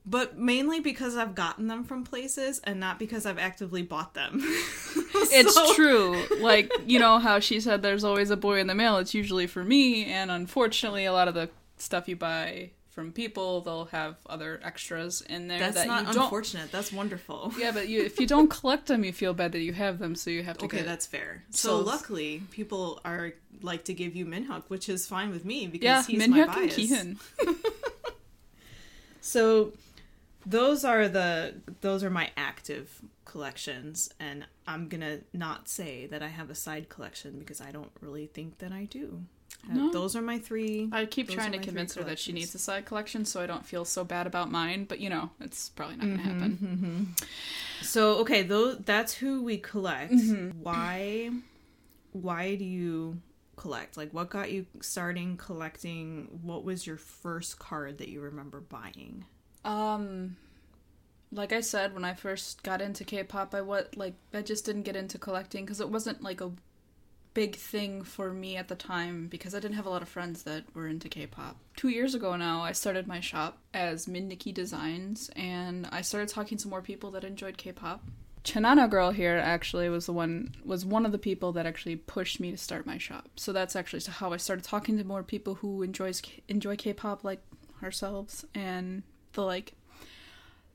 but 0.07 0.39
mainly 0.39 0.81
because 0.81 1.17
I've 1.17 1.35
gotten 1.35 1.67
them 1.67 1.85
from 1.85 2.05
places 2.05 2.61
and 2.65 2.81
not 2.81 2.99
because 2.99 3.27
I've 3.27 3.39
actively 3.39 3.83
bought 3.83 4.15
them. 4.15 4.41
so... 5.13 5.27
It's 5.33 5.75
true. 5.75 6.23
Like, 6.41 6.73
you 6.87 6.99
know 6.99 7.19
how 7.19 7.39
she 7.41 7.61
said 7.61 7.83
there's 7.83 8.05
always 8.05 8.31
a 8.31 8.37
boy 8.37 8.61
in 8.61 8.67
the 8.67 8.75
mail, 8.75 8.99
it's 8.99 9.15
usually 9.15 9.47
for 9.47 9.65
me, 9.65 10.07
and 10.07 10.31
unfortunately, 10.31 11.05
a 11.05 11.13
lot 11.13 11.29
of 11.29 11.35
the 11.35 11.51
stuff 11.77 12.09
you 12.09 12.17
buy 12.17 12.71
from 12.91 13.13
people, 13.13 13.61
they'll 13.61 13.87
have 13.87 14.17
other 14.29 14.61
extras 14.63 15.23
in 15.23 15.49
there. 15.49 15.59
That's 15.59 15.77
that 15.77 15.87
not 15.87 16.15
unfortunate. 16.15 16.73
That's 16.73 16.93
wonderful. 16.93 17.53
Yeah, 17.59 17.71
but 17.71 17.89
you, 17.89 18.03
if 18.03 18.21
you 18.21 18.27
don't 18.27 18.51
collect 18.61 18.87
them, 18.87 19.05
you 19.05 19.13
feel 19.13 19.33
bad 19.33 19.53
that 19.53 19.61
you 19.61 19.73
have 19.73 19.99
them, 19.99 20.15
so 20.15 20.31
you 20.31 20.43
have 20.43 20.59
to. 20.59 20.67
Okay, 20.67 20.79
get... 20.79 20.87
that's 20.87 21.07
fair. 21.07 21.45
So, 21.51 21.69
so, 21.69 21.79
luckily, 21.81 22.43
people 22.51 23.01
are 23.05 23.33
like 23.63 23.85
to 23.85 23.95
give 23.95 24.17
you 24.17 24.27
Minhyuk, 24.27 24.65
which 24.69 24.89
is 24.89 25.07
fine 25.07 25.31
with 25.31 25.45
me 25.45 25.67
because 25.67 25.85
yeah, 25.85 26.03
he's 26.03 26.21
Minhyuk 26.21 26.49
my 26.49 26.55
bias. 26.55 26.93
and 26.93 27.17
so 29.21 29.73
those 30.47 30.85
are 30.85 31.09
the 31.09 31.55
those 31.81 32.03
are 32.03 32.11
my 32.11 32.31
active 32.37 33.03
collections 33.25 34.11
and 34.19 34.47
i'm 34.67 34.89
gonna 34.89 35.19
not 35.33 35.69
say 35.69 36.07
that 36.07 36.23
i 36.23 36.29
have 36.29 36.51
a 36.51 36.55
side 36.55 36.89
collection 36.89 37.39
because 37.39 37.61
i 37.61 37.71
don't 37.71 37.93
really 38.01 38.27
think 38.27 38.59
that 38.59 38.73
i 38.73 38.85
do 38.85 39.23
No. 39.69 39.91
Those 39.93 40.17
are 40.17 40.23
my 40.23 40.39
three. 40.39 40.89
I 40.91 41.05
keep 41.07 41.29
trying 41.29 41.53
to 41.53 41.59
convince 41.59 41.95
her 41.95 42.05
that 42.05 42.19
she 42.19 42.33
needs 42.33 42.55
a 42.55 42.59
side 42.59 42.87
collection 42.87 43.25
so 43.25 43.43
I 43.43 43.47
don't 43.47 43.67
feel 43.67 43.85
so 43.85 44.05
bad 44.05 44.27
about 44.27 44.51
mine, 44.51 44.85
but 44.85 45.01
you 45.01 45.11
know, 45.11 45.31
it's 45.41 45.69
probably 45.69 45.97
not 45.97 46.05
to 46.05 46.09
mm-hmm, 46.11 46.23
happen. 46.23 46.59
Mm-hmm. 46.63 47.85
So, 47.85 48.15
okay, 48.19 48.43
those 48.43 48.79
that's 48.79 49.13
who 49.13 49.43
we 49.43 49.59
collect. 49.59 50.13
Mm-hmm. 50.13 50.63
Why 50.63 51.31
why 52.13 52.55
do 52.55 52.65
you 52.65 53.21
collect? 53.57 53.97
Like 53.97 54.13
what 54.13 54.31
got 54.31 54.51
you 54.51 54.67
starting 54.81 55.37
collecting? 55.37 56.41
What 56.43 56.65
was 56.65 56.87
your 56.87 56.97
first 56.97 57.59
card 57.59 57.99
that 57.99 58.09
you 58.09 58.21
remember 58.21 58.61
buying? 58.61 59.25
Um 59.65 60.37
like 61.33 61.53
I 61.53 61.61
said 61.61 61.95
when 61.95 62.05
I 62.05 62.15
first 62.15 62.63
got 62.63 62.81
into 62.81 63.05
K-pop, 63.05 63.55
I 63.55 63.61
what 63.61 63.97
like 63.97 64.15
I 64.35 64.43
just 64.43 64.65
didn't 64.65 64.83
get 64.83 64.97
into 64.97 65.19
collecting 65.19 65.67
cuz 65.67 65.81
it 65.81 65.91
wasn't 65.91 66.23
like 66.23 66.41
a 66.41 66.53
big 67.33 67.55
thing 67.55 68.03
for 68.03 68.33
me 68.33 68.57
at 68.57 68.69
the 68.69 68.75
time 68.75 69.29
because 69.29 69.55
I 69.55 69.61
didn't 69.61 69.77
have 69.77 69.87
a 69.87 69.91
lot 69.91 70.03
of 70.03 70.09
friends 70.09 70.43
that 70.43 70.65
were 70.75 70.89
into 70.89 71.09
K-pop. 71.09 71.57
2 71.77 71.89
years 71.89 72.15
ago 72.15 72.35
now, 72.37 72.63
I 72.63 72.73
started 72.73 73.07
my 73.07 73.21
shop 73.21 73.59
as 73.73 74.09
Min 74.09 74.27
Nikki 74.27 74.51
Designs 74.51 75.31
and 75.37 75.89
I 75.93 76.01
started 76.03 76.29
talking 76.29 76.59
to 76.59 76.69
more 76.69 76.83
people 76.83 77.13
that 77.13 77.23
enjoyed 77.23 77.57
K-pop. 77.57 78.03
Chanana 78.43 78.89
girl 78.89 79.11
here 79.11 79.37
actually 79.37 79.89
was 79.89 80.07
the 80.07 80.13
one 80.13 80.55
was 80.65 80.85
one 80.85 81.05
of 81.05 81.13
the 81.13 81.19
people 81.19 81.53
that 81.53 81.67
actually 81.67 81.97
pushed 81.97 82.41
me 82.41 82.51
to 82.51 82.57
start 82.57 82.87
my 82.87 82.99
shop. 82.99 83.29
So 83.37 83.53
that's 83.53 83.77
actually 83.77 84.03
how 84.09 84.33
I 84.33 84.39
started 84.39 84.65
talking 84.65 84.97
to 84.99 85.05
more 85.05 85.23
people 85.23 85.57
who 85.57 85.83
enjoys 85.83 86.23
enjoy 86.49 86.77
K-pop 86.77 87.23
like 87.23 87.43
ourselves 87.83 88.45
and 88.55 89.03
the 89.33 89.43
like 89.43 89.75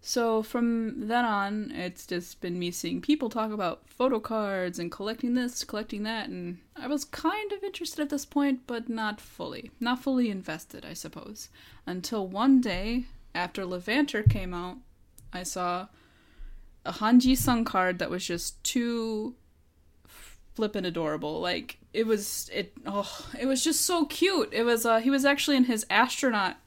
so 0.08 0.44
from 0.44 1.08
then 1.08 1.26
on, 1.26 1.72
it's 1.72 2.06
just 2.06 2.40
been 2.40 2.60
me 2.60 2.70
seeing 2.70 3.02
people 3.02 3.28
talk 3.28 3.52
about 3.52 3.90
photo 3.90 4.20
cards 4.20 4.78
and 4.78 4.92
collecting 4.92 5.34
this, 5.34 5.64
collecting 5.64 6.04
that, 6.04 6.30
and 6.30 6.60
I 6.76 6.86
was 6.86 7.06
kind 7.06 7.52
of 7.52 7.64
interested 7.64 8.04
at 8.04 8.12
this 8.12 8.24
point, 8.24 8.68
but 8.68 8.88
not 8.88 9.20
fully. 9.20 9.72
Not 9.80 10.04
fully 10.04 10.30
invested, 10.30 10.86
I 10.86 10.94
suppose. 10.94 11.50
Until 11.88 12.28
one 12.28 12.62
day, 12.62 13.06
after 13.34 13.66
Levanter 13.66 14.22
came 14.22 14.54
out, 14.54 14.78
I 15.34 15.42
saw 15.42 15.88
a 16.86 16.92
Hanji 16.94 17.36
Sung 17.36 17.66
card 17.66 17.98
that 17.98 18.12
was 18.12 18.28
just 18.28 18.64
too 18.64 19.34
flippin' 20.54 20.86
adorable. 20.86 21.42
Like 21.42 21.80
it 21.94 22.06
was 22.06 22.48
it 22.54 22.74
oh 22.86 23.28
it 23.40 23.48
was 23.48 23.64
just 23.64 23.82
so 23.82 24.06
cute. 24.06 24.50
It 24.54 24.66
was 24.66 24.86
uh 24.86 25.00
he 25.00 25.10
was 25.10 25.26
actually 25.26 25.58
in 25.58 25.64
his 25.64 25.84
astronaut 25.90 26.58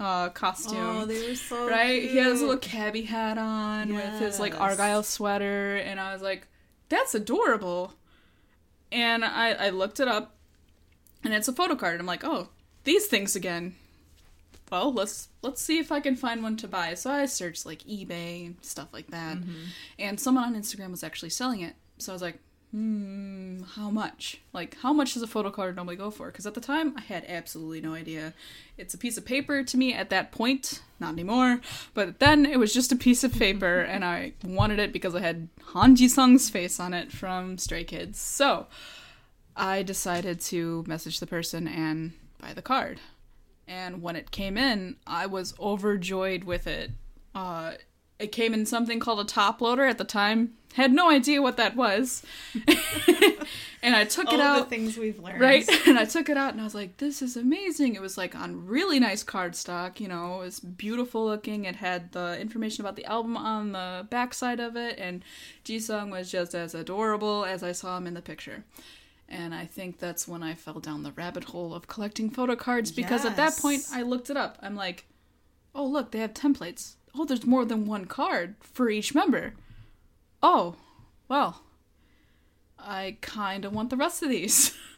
uh, 0.00 0.28
costume. 0.30 0.78
Oh, 0.78 1.04
they 1.04 1.28
were 1.28 1.34
so 1.34 1.68
right. 1.68 2.00
Cute. 2.00 2.12
He 2.12 2.18
has 2.18 2.40
a 2.40 2.44
little 2.44 2.60
cabbie 2.60 3.02
hat 3.02 3.38
on 3.38 3.92
yes. 3.92 4.12
with 4.12 4.20
his 4.20 4.40
like 4.40 4.58
argyle 4.58 5.02
sweater, 5.02 5.76
and 5.76 5.98
I 5.98 6.12
was 6.12 6.22
like, 6.22 6.46
"That's 6.88 7.14
adorable." 7.14 7.94
And 8.92 9.24
I 9.24 9.52
I 9.52 9.70
looked 9.70 10.00
it 10.00 10.08
up, 10.08 10.36
and 11.24 11.34
it's 11.34 11.48
a 11.48 11.52
photo 11.52 11.74
card. 11.74 12.00
I'm 12.00 12.06
like, 12.06 12.24
"Oh, 12.24 12.48
these 12.84 13.06
things 13.06 13.34
again." 13.34 13.74
Well, 14.70 14.92
let's 14.92 15.28
let's 15.42 15.62
see 15.62 15.78
if 15.78 15.90
I 15.90 16.00
can 16.00 16.14
find 16.14 16.42
one 16.42 16.56
to 16.58 16.68
buy. 16.68 16.94
So 16.94 17.10
I 17.10 17.26
searched 17.26 17.64
like 17.66 17.82
eBay 17.84 18.46
and 18.46 18.56
stuff 18.62 18.88
like 18.92 19.08
that, 19.08 19.38
mm-hmm. 19.38 19.64
and 19.98 20.20
someone 20.20 20.44
on 20.44 20.54
Instagram 20.54 20.90
was 20.90 21.02
actually 21.02 21.30
selling 21.30 21.60
it. 21.62 21.74
So 21.98 22.12
I 22.12 22.14
was 22.14 22.22
like, 22.22 22.38
hmm, 22.70 23.62
how 23.74 23.90
much? 23.90 24.40
Like, 24.52 24.76
how 24.82 24.92
much 24.92 25.14
does 25.14 25.22
a 25.22 25.26
photo 25.26 25.50
card 25.50 25.76
normally 25.76 25.96
go 25.96 26.10
for? 26.10 26.26
Because 26.26 26.46
at 26.46 26.54
the 26.54 26.60
time, 26.60 26.94
I 26.96 27.00
had 27.00 27.24
absolutely 27.26 27.80
no 27.80 27.94
idea. 27.94 28.34
It's 28.76 28.94
a 28.94 28.98
piece 28.98 29.16
of 29.16 29.24
paper 29.24 29.62
to 29.62 29.76
me 29.76 29.94
at 29.94 30.10
that 30.10 30.32
point, 30.32 30.82
not 31.00 31.12
anymore, 31.12 31.60
but 31.94 32.18
then 32.18 32.44
it 32.46 32.58
was 32.58 32.74
just 32.74 32.92
a 32.92 32.96
piece 32.96 33.24
of 33.24 33.32
paper, 33.32 33.80
and 33.80 34.04
I 34.04 34.32
wanted 34.44 34.78
it 34.78 34.92
because 34.92 35.14
I 35.14 35.20
had 35.20 35.48
Han 35.66 35.96
Ji 35.96 36.08
Sung's 36.08 36.50
face 36.50 36.78
on 36.78 36.94
it 36.94 37.12
from 37.12 37.58
Stray 37.58 37.84
Kids. 37.84 38.18
So, 38.18 38.66
I 39.56 39.82
decided 39.82 40.40
to 40.42 40.84
message 40.86 41.20
the 41.20 41.26
person 41.26 41.66
and 41.66 42.12
buy 42.40 42.52
the 42.52 42.62
card. 42.62 43.00
And 43.66 44.00
when 44.00 44.16
it 44.16 44.30
came 44.30 44.56
in, 44.56 44.96
I 45.06 45.26
was 45.26 45.54
overjoyed 45.58 46.44
with 46.44 46.66
it. 46.66 46.92
Uh, 47.34 47.72
it 48.18 48.32
came 48.32 48.54
in 48.54 48.66
something 48.66 49.00
called 49.00 49.20
a 49.20 49.24
top 49.24 49.60
loader 49.60 49.84
at 49.84 49.98
the 49.98 50.04
time. 50.04 50.54
Had 50.74 50.92
no 50.92 51.10
idea 51.10 51.42
what 51.42 51.56
that 51.56 51.74
was. 51.74 52.22
and 53.82 53.96
I 53.96 54.04
took 54.04 54.28
All 54.28 54.34
it 54.34 54.40
out. 54.40 54.58
the 54.58 54.76
things 54.76 54.96
we've 54.96 55.18
learned. 55.18 55.40
Right? 55.40 55.68
And 55.88 55.98
I 55.98 56.04
took 56.04 56.28
it 56.28 56.36
out 56.36 56.52
and 56.52 56.60
I 56.60 56.64
was 56.64 56.74
like, 56.74 56.98
this 56.98 57.22
is 57.22 57.36
amazing. 57.36 57.94
It 57.94 58.02
was 58.02 58.18
like 58.18 58.34
on 58.34 58.66
really 58.66 59.00
nice 59.00 59.24
cardstock, 59.24 60.00
you 60.00 60.08
know, 60.08 60.36
it 60.36 60.44
was 60.44 60.60
beautiful 60.60 61.24
looking. 61.24 61.64
It 61.64 61.76
had 61.76 62.12
the 62.12 62.38
information 62.38 62.84
about 62.84 62.96
the 62.96 63.06
album 63.06 63.36
on 63.36 63.72
the 63.72 64.06
backside 64.10 64.60
of 64.60 64.76
it, 64.76 64.98
and 64.98 65.24
Jisung 65.64 66.10
was 66.10 66.30
just 66.30 66.54
as 66.54 66.74
adorable 66.74 67.44
as 67.44 67.62
I 67.62 67.72
saw 67.72 67.96
him 67.96 68.06
in 68.06 68.14
the 68.14 68.22
picture. 68.22 68.64
And 69.28 69.54
I 69.54 69.64
think 69.64 69.98
that's 69.98 70.28
when 70.28 70.42
I 70.42 70.54
fell 70.54 70.80
down 70.80 71.02
the 71.02 71.12
rabbit 71.12 71.44
hole 71.44 71.74
of 71.74 71.86
collecting 71.86 72.30
photo 72.30 72.56
cards 72.56 72.92
because 72.92 73.24
yes. 73.24 73.30
at 73.30 73.36
that 73.36 73.56
point 73.56 73.84
I 73.92 74.02
looked 74.02 74.30
it 74.30 74.36
up. 74.36 74.58
I'm 74.62 74.76
like, 74.76 75.06
oh, 75.74 75.86
look, 75.86 76.12
they 76.12 76.18
have 76.18 76.34
templates 76.34 76.96
oh, 77.18 77.24
there's 77.24 77.46
more 77.46 77.64
than 77.64 77.86
one 77.86 78.06
card 78.06 78.54
for 78.60 78.88
each 78.88 79.14
member. 79.14 79.54
Oh, 80.42 80.76
well, 81.28 81.62
I 82.78 83.16
kind 83.20 83.64
of 83.64 83.72
want 83.72 83.90
the 83.90 83.96
rest 83.96 84.22
of 84.22 84.28
these. 84.28 84.76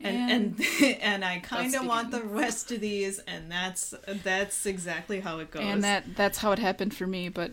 and 0.00 0.56
and 0.60 0.66
and 1.00 1.24
I 1.24 1.40
kind 1.40 1.74
of 1.74 1.84
want 1.84 2.10
the 2.10 2.22
rest 2.22 2.70
of 2.70 2.80
these, 2.80 3.18
and 3.20 3.50
that's 3.50 3.94
that's 4.22 4.66
exactly 4.66 5.20
how 5.20 5.38
it 5.38 5.50
goes. 5.50 5.62
And 5.64 5.82
that 5.84 6.16
that's 6.16 6.38
how 6.38 6.52
it 6.52 6.58
happened 6.58 6.94
for 6.94 7.06
me. 7.06 7.28
But 7.28 7.52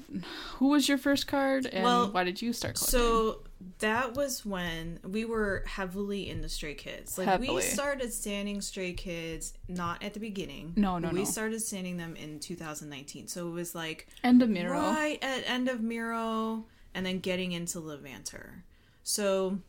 who 0.55 0.69
was 0.69 0.87
your 0.87 0.97
first 0.97 1.27
card, 1.27 1.65
and 1.65 1.83
well, 1.83 2.11
why 2.11 2.23
did 2.23 2.41
you 2.41 2.53
start? 2.53 2.75
Collecting? 2.75 2.99
So 2.99 3.39
that 3.79 4.15
was 4.15 4.45
when 4.45 4.99
we 5.03 5.25
were 5.25 5.63
heavily 5.65 6.29
into 6.29 6.47
Stray 6.49 6.75
Kids. 6.75 7.17
Like 7.17 7.27
heavily. 7.27 7.55
we 7.55 7.61
started 7.61 8.13
standing 8.13 8.61
Stray 8.61 8.93
Kids 8.93 9.53
not 9.67 10.03
at 10.03 10.13
the 10.13 10.19
beginning. 10.19 10.73
No, 10.75 10.99
no, 10.99 11.09
we 11.09 11.19
no. 11.19 11.25
started 11.25 11.61
standing 11.61 11.97
them 11.97 12.15
in 12.15 12.39
2019. 12.39 13.27
So 13.27 13.47
it 13.47 13.51
was 13.51 13.73
like 13.73 14.07
end 14.23 14.41
of 14.41 14.49
Miroh, 14.49 14.93
right 14.93 15.19
at 15.23 15.49
end 15.49 15.67
of 15.67 15.79
Miroh, 15.79 16.63
and 16.95 17.05
then 17.05 17.19
getting 17.19 17.51
into 17.51 17.79
Levanter. 17.79 18.63
So 19.03 19.59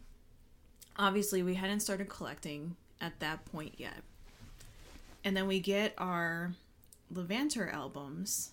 obviously 0.97 1.43
we 1.43 1.55
hadn't 1.55 1.81
started 1.81 2.09
collecting 2.09 2.77
at 3.01 3.19
that 3.21 3.45
point 3.45 3.75
yet. 3.77 4.03
And 5.25 5.37
then 5.37 5.49
we 5.49 5.59
get 5.59 5.93
our 5.99 6.55
Levanter 7.13 7.71
albums 7.71 8.53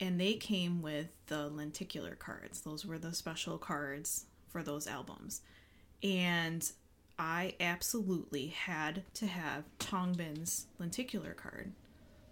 and 0.00 0.20
they 0.20 0.34
came 0.34 0.82
with 0.82 1.08
the 1.26 1.48
lenticular 1.48 2.14
cards. 2.14 2.60
Those 2.60 2.86
were 2.86 2.98
the 2.98 3.12
special 3.12 3.58
cards 3.58 4.26
for 4.48 4.62
those 4.62 4.86
albums. 4.86 5.42
And 6.02 6.70
I 7.18 7.54
absolutely 7.60 8.48
had 8.48 9.02
to 9.14 9.26
have 9.26 9.64
Changbin's 9.80 10.66
lenticular 10.78 11.32
card. 11.32 11.72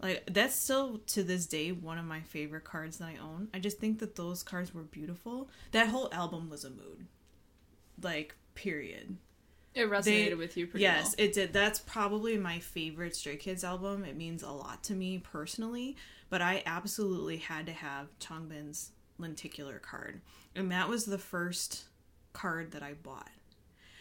Like 0.02 0.24
that's 0.26 0.56
still 0.56 0.98
to 1.08 1.22
this 1.22 1.46
day 1.46 1.70
one 1.70 1.96
of 1.96 2.04
my 2.04 2.20
favorite 2.20 2.64
cards 2.64 2.98
that 2.98 3.06
I 3.06 3.16
own. 3.22 3.48
I 3.54 3.60
just 3.60 3.78
think 3.78 4.00
that 4.00 4.16
those 4.16 4.42
cards 4.42 4.74
were 4.74 4.82
beautiful. 4.82 5.48
That 5.70 5.88
whole 5.88 6.08
album 6.12 6.50
was 6.50 6.64
a 6.64 6.70
mood. 6.70 7.06
Like 8.02 8.34
period. 8.54 9.16
It 9.74 9.88
resonated 9.88 10.04
they, 10.04 10.34
with 10.34 10.56
you 10.56 10.66
pretty 10.66 10.82
yes, 10.82 11.14
well. 11.16 11.26
it 11.26 11.32
did. 11.32 11.52
That's 11.52 11.78
probably 11.78 12.36
my 12.36 12.58
favorite 12.58 13.16
Stray 13.16 13.36
Kids 13.36 13.64
album. 13.64 14.04
It 14.04 14.16
means 14.16 14.42
a 14.42 14.50
lot 14.50 14.82
to 14.84 14.92
me 14.92 15.18
personally, 15.18 15.96
but 16.28 16.42
I 16.42 16.62
absolutely 16.66 17.38
had 17.38 17.64
to 17.66 17.72
have 17.72 18.08
Changbin's 18.18 18.90
lenticular 19.16 19.78
card. 19.78 20.20
And 20.54 20.70
that 20.72 20.90
was 20.90 21.06
the 21.06 21.16
first 21.16 21.84
card 22.34 22.72
that 22.72 22.82
I 22.82 22.92
bought. 22.92 23.30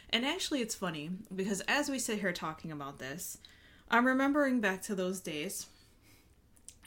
And 0.09 0.25
actually 0.25 0.59
it's 0.59 0.75
funny 0.75 1.11
because 1.33 1.61
as 1.69 1.89
we 1.89 1.99
sit 1.99 2.19
here 2.19 2.33
talking 2.33 2.71
about 2.71 2.99
this, 2.99 3.37
I'm 3.89 4.05
remembering 4.05 4.59
back 4.59 4.81
to 4.83 4.95
those 4.95 5.21
days 5.21 5.67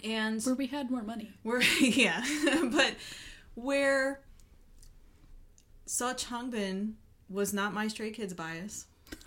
and 0.04 0.42
where 0.42 0.54
we 0.54 0.66
had 0.66 0.90
more 0.90 1.02
money. 1.02 1.32
Where 1.42 1.62
yeah, 1.80 2.22
but 2.72 2.94
where 3.54 4.20
Such 5.86 6.26
Changbin 6.26 6.94
was 7.28 7.52
not 7.52 7.72
my 7.72 7.88
Stray 7.88 8.10
Kids 8.10 8.34
bias. 8.34 8.86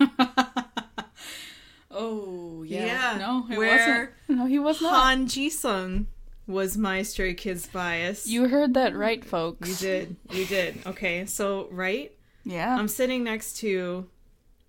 oh 1.90 2.62
yeah. 2.62 2.86
yeah. 2.86 3.18
No, 3.18 3.46
it 3.50 3.58
Where 3.58 3.76
wasn't. 3.76 4.38
No, 4.40 4.46
he 4.46 4.58
was 4.58 4.80
not. 4.80 4.94
Han 4.94 5.26
Ji-sung 5.26 6.06
was 6.46 6.76
my 6.76 7.02
Stray 7.02 7.34
Kids 7.34 7.66
bias. 7.66 8.26
You 8.26 8.48
heard 8.48 8.74
that 8.74 8.96
right, 8.96 9.24
folks. 9.24 9.68
You 9.68 9.74
did. 9.74 10.16
You 10.30 10.46
did. 10.46 10.86
Okay, 10.86 11.26
so 11.26 11.68
right. 11.70 12.12
Yeah. 12.44 12.74
I'm 12.76 12.88
sitting 12.88 13.24
next 13.24 13.58
to. 13.58 14.08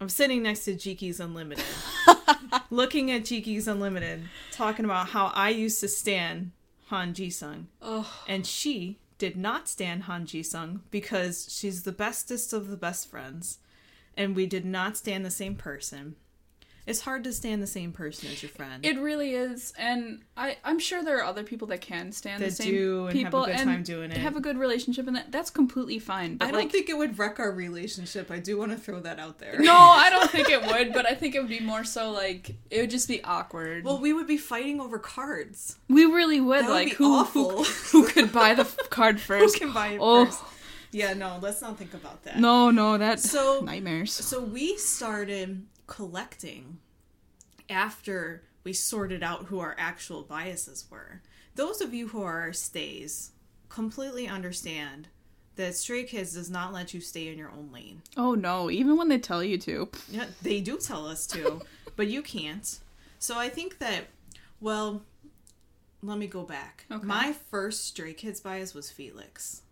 I'm 0.01 0.09
sitting 0.09 0.43
next 0.43 0.63
to 0.65 0.75
Jiki's 0.75 1.19
Unlimited. 1.19 1.65
looking 2.69 3.11
at 3.11 3.23
Jiki's 3.23 3.67
Unlimited, 3.67 4.23
talking 4.51 4.85
about 4.85 5.09
how 5.09 5.31
I 5.35 5.49
used 5.49 5.79
to 5.81 5.87
stand 5.87 6.51
Han 6.87 7.13
Ji-sung. 7.13 7.67
Oh. 7.81 8.23
And 8.27 8.45
she 8.45 8.97
did 9.17 9.35
not 9.35 9.67
stand 9.67 10.03
Han 10.03 10.25
Ji 10.25 10.41
Sung 10.43 10.81
because 10.89 11.53
she's 11.53 11.83
the 11.83 11.91
bestest 11.91 12.53
of 12.53 12.69
the 12.69 12.77
best 12.77 13.09
friends, 13.09 13.59
and 14.15 14.35
we 14.35 14.45
did 14.45 14.65
not 14.65 14.97
stand 14.97 15.25
the 15.25 15.31
same 15.31 15.55
person. 15.55 16.15
It's 16.89 17.01
hard 17.01 17.23
to 17.25 17.33
stand 17.33 17.61
the 17.61 17.67
same 17.67 17.91
person 17.91 18.29
as 18.31 18.41
your 18.41 18.49
friend. 18.49 18.85
It 18.85 18.97
really 18.99 19.35
is, 19.35 19.73
and 19.77 20.21
I 20.35 20.57
I'm 20.63 20.79
sure 20.79 21.03
there 21.03 21.19
are 21.19 21.23
other 21.23 21.43
people 21.43 21.67
that 21.67 21.81
can 21.81 22.11
stand 22.11 22.41
That 22.41 22.49
the 22.49 22.55
same 22.55 22.71
do 22.71 23.05
and 23.07 23.15
have 23.17 23.21
a 23.21 23.25
people 23.25 23.45
good 23.45 23.55
and 23.55 23.69
time 23.69 23.83
doing 23.83 24.11
it. 24.11 24.17
have 24.17 24.35
a 24.35 24.41
good 24.41 24.57
relationship, 24.57 25.07
and 25.07 25.15
that 25.15 25.31
that's 25.31 25.49
completely 25.49 25.99
fine. 25.99 26.37
But 26.37 26.45
I 26.47 26.51
don't 26.51 26.59
like, 26.61 26.71
think 26.71 26.89
it 26.89 26.97
would 26.97 27.19
wreck 27.19 27.39
our 27.39 27.51
relationship. 27.51 28.31
I 28.31 28.39
do 28.39 28.57
want 28.57 28.71
to 28.71 28.77
throw 28.77 28.99
that 29.01 29.19
out 29.19 29.37
there. 29.39 29.59
no, 29.59 29.73
I 29.75 30.09
don't 30.09 30.29
think 30.35 30.49
it 30.49 30.61
would. 30.65 30.91
But 30.93 31.05
I 31.05 31.13
think 31.13 31.35
it 31.35 31.39
would 31.41 31.49
be 31.49 31.59
more 31.59 31.83
so 31.83 32.11
like 32.11 32.55
it 32.71 32.81
would 32.81 32.89
just 32.89 33.07
be 33.07 33.23
awkward. 33.23 33.83
Well, 33.85 33.99
we 33.99 34.11
would 34.13 34.27
be 34.27 34.37
fighting 34.37 34.81
over 34.81 34.97
cards. 34.99 35.77
we 35.87 36.05
really 36.05 36.41
would 36.41 36.61
That 36.63 36.67
would 36.69 36.73
like 36.73 36.87
be 36.89 36.95
who, 36.95 37.15
awful. 37.15 37.63
who 37.63 37.63
who 38.03 38.07
could 38.07 38.31
buy 38.31 38.55
the 38.55 38.61
f- 38.63 38.77
card 38.89 39.15
Who 39.15 39.21
first. 39.21 39.57
can 39.57 39.71
buy 39.71 39.89
it 39.89 39.99
Oh. 40.01 40.25
first? 40.25 40.39
Yeah, 40.91 41.13
no, 41.13 41.37
let's 41.39 41.61
not 41.61 41.77
think 41.77 41.93
about 41.93 42.23
that. 42.23 42.39
No, 42.39 42.71
no, 42.71 42.97
that's 42.97 43.29
So- 43.29 43.61
nightmares. 43.63 44.11
So 44.11 44.41
we 44.41 44.75
started 44.77 45.67
collecting 45.89 46.77
after 47.69 48.43
we 48.63 48.71
sorted 48.71 49.23
out 49.23 49.45
who 49.45 49.59
our 49.59 49.75
actual 49.77 50.21
biases 50.21 50.85
were. 50.89 51.21
Those 51.55 51.81
of 51.81 51.93
you 51.93 52.09
who 52.09 52.21
are 52.21 52.53
stays 52.53 53.31
completely 53.67 54.27
understand 54.27 55.07
that 55.55 55.75
Stray 55.75 56.03
Kids 56.03 56.35
does 56.35 56.49
not 56.49 56.71
let 56.71 56.93
you 56.93 57.01
stay 57.01 57.27
in 57.27 57.37
your 57.37 57.51
own 57.51 57.71
lane. 57.73 58.01
Oh 58.15 58.33
no, 58.33 58.69
even 58.69 58.97
when 58.97 59.09
they 59.09 59.17
tell 59.17 59.43
you 59.43 59.57
to. 59.57 59.89
Yeah, 60.09 60.25
they 60.41 60.61
do 60.61 60.77
tell 60.77 61.05
us 61.05 61.27
to, 61.27 61.61
but 61.97 62.07
you 62.07 62.21
can't. 62.21 62.79
So 63.17 63.37
I 63.37 63.49
think 63.49 63.79
that, 63.79 64.05
well, 64.61 65.01
let 66.01 66.17
me 66.17 66.27
go 66.27 66.43
back. 66.43 66.85
Okay. 66.89 67.05
My 67.05 67.33
first 67.33 67.85
Stray 67.85 68.13
Kids 68.13 68.39
bias 68.39 68.73
was 68.73 68.89
Felix. 68.89 69.63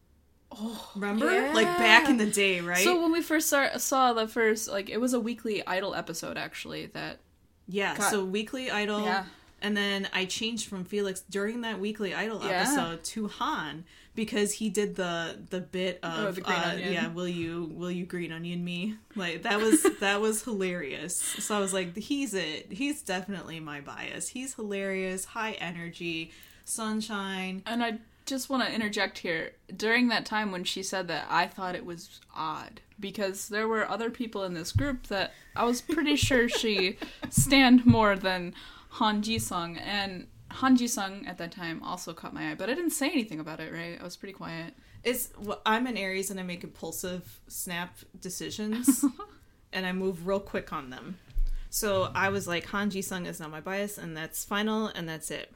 Oh, 0.51 0.91
Remember? 0.95 1.31
yeah. 1.31 1.53
Like 1.53 1.67
back 1.77 2.09
in 2.09 2.17
the 2.17 2.25
day, 2.25 2.61
right? 2.61 2.83
So 2.83 3.01
when 3.01 3.11
we 3.11 3.21
first 3.21 3.49
saw, 3.49 3.77
saw 3.77 4.13
the 4.13 4.27
first, 4.27 4.67
like 4.69 4.89
it 4.89 4.99
was 4.99 5.13
a 5.13 5.19
weekly 5.19 5.65
Idol 5.67 5.93
episode 5.93 6.37
actually 6.37 6.87
that 6.87 7.19
yeah, 7.67 7.97
Got- 7.97 8.11
so 8.11 8.23
Weekly 8.25 8.71
Idol. 8.71 9.03
Yeah. 9.03 9.25
And 9.61 9.75
then 9.75 10.07
I 10.13 10.25
changed 10.25 10.69
from 10.69 10.85
Felix 10.85 11.21
during 11.21 11.61
that 11.61 11.79
Weekly 11.79 12.13
Idol 12.13 12.41
Yeah. 12.43 12.61
episode 12.61 13.03
to 13.05 13.27
Han 13.27 13.85
because 14.13 14.53
he 14.53 14.69
did 14.69 14.95
the 14.95 15.39
the 15.49 15.59
bit 15.59 15.99
of 16.03 16.13
Oh, 16.27 16.31
the 16.31 16.41
green 16.41 16.57
uh, 16.59 16.69
onion. 16.73 16.93
yeah, 16.93 17.07
will 17.07 17.27
you 17.27 17.71
will 17.73 17.89
you 17.91 18.05
green 18.05 18.31
onion 18.31 18.63
me? 18.63 18.95
Like 19.15 19.41
that 19.43 19.59
was 19.59 19.81
that 19.99 20.21
was 20.21 20.43
hilarious. 20.43 21.17
So 21.17 21.57
I 21.57 21.59
was 21.59 21.73
like, 21.73 21.95
he's 21.97 22.33
it. 22.35 22.71
He's 22.71 23.01
definitely 23.01 23.59
my 23.59 23.81
bias. 23.81 24.27
He's 24.29 24.53
hilarious, 24.53 25.25
high 25.25 25.53
energy, 25.53 26.31
sunshine. 26.65 27.63
And 27.65 27.83
I 27.83 27.97
just 28.27 28.50
want 28.50 28.67
to 28.67 28.74
interject 28.74 29.19
here. 29.19 29.53
During 29.75 30.10
that 30.10 30.25
time 30.25 30.51
when 30.51 30.63
she 30.63 30.84
said 30.84 31.07
that, 31.07 31.25
I 31.29 31.48
thought 31.48 31.75
it 31.75 31.86
was 31.86 32.19
odd 32.36 32.81
because 33.00 33.50
there 33.50 33.67
were 33.67 33.89
other 33.89 34.10
people 34.10 34.43
in 34.43 34.53
this 34.53 34.72
group 34.72 35.07
that 35.07 35.34
I 35.55 35.63
was 35.63 35.81
pretty 35.81 36.15
sure 36.15 36.48
she 36.50 36.98
stand 37.29 37.86
more 37.86 38.15
than 38.15 38.53
Han 38.91 39.22
Ji 39.22 39.39
Sung, 39.39 39.77
and 39.77 40.27
Han 40.51 40.75
Ji 40.75 40.88
Sung 40.88 41.25
at 41.25 41.38
that 41.38 41.51
time 41.51 41.81
also 41.84 42.13
caught 42.13 42.34
my 42.34 42.51
eye, 42.51 42.55
but 42.55 42.69
I 42.69 42.74
didn't 42.74 42.91
say 42.91 43.10
anything 43.10 43.39
about 43.39 43.60
it. 43.60 43.72
Right? 43.72 43.98
I 44.00 44.03
was 44.03 44.15
pretty 44.15 44.34
quiet. 44.34 44.74
It's 45.03 45.29
well, 45.39 45.62
I'm 45.65 45.88
an 45.88 45.98
Aries 45.98 46.29
and 46.29 46.39
I 46.39 46.43
make 46.43 46.63
impulsive 46.63 47.39
snap 47.48 47.98
decisions 48.19 49.05
and 49.74 49.86
I 49.86 49.91
move 49.93 50.27
real 50.27 50.39
quick 50.39 50.74
on 50.74 50.89
them. 50.89 51.17
So 51.69 52.12
I 52.15 52.29
was 52.29 52.48
like, 52.48 52.65
Han 52.67 52.89
Ji 52.89 53.01
Sung 53.01 53.25
is 53.25 53.39
not 53.39 53.51
my 53.51 53.62
bias, 53.62 53.98
and 53.98 54.15
that's 54.15 54.43
final, 54.43 54.88
and 54.88 55.07
that's 55.07 55.29
it. 55.29 55.53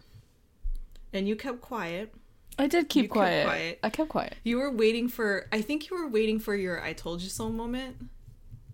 And 1.13 1.27
you 1.27 1.35
kept 1.35 1.61
quiet. 1.61 2.13
I 2.57 2.67
did 2.67 2.89
keep 2.89 3.09
quiet. 3.09 3.45
quiet. 3.45 3.79
I 3.83 3.89
kept 3.89 4.09
quiet. 4.09 4.35
You 4.43 4.57
were 4.57 4.71
waiting 4.71 5.07
for. 5.07 5.47
I 5.51 5.61
think 5.61 5.89
you 5.89 5.97
were 5.97 6.07
waiting 6.07 6.39
for 6.39 6.55
your 6.55 6.83
"I 6.83 6.93
told 6.93 7.21
you 7.21 7.29
so" 7.29 7.49
moment. 7.49 7.97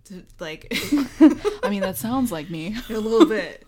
To 0.06 0.24
like 0.40 0.68
I 1.64 1.70
mean, 1.70 1.82
that 1.82 1.98
sounds 1.98 2.32
like 2.32 2.50
me. 2.50 2.76
a 2.90 2.94
little 2.94 3.26
bit, 3.28 3.66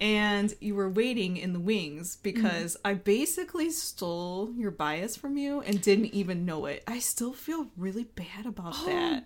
and 0.00 0.54
you 0.60 0.74
were 0.74 0.88
waiting 0.88 1.36
in 1.36 1.52
the 1.52 1.60
wings 1.60 2.16
because 2.16 2.76
mm. 2.76 2.80
I 2.84 2.94
basically 2.94 3.70
stole 3.70 4.52
your 4.56 4.70
bias 4.70 5.16
from 5.16 5.36
you 5.36 5.60
and 5.60 5.80
didn't 5.80 6.14
even 6.14 6.44
know 6.44 6.66
it. 6.66 6.82
I 6.86 6.98
still 6.98 7.32
feel 7.32 7.66
really 7.76 8.04
bad 8.04 8.46
about 8.46 8.74
that. 8.86 9.24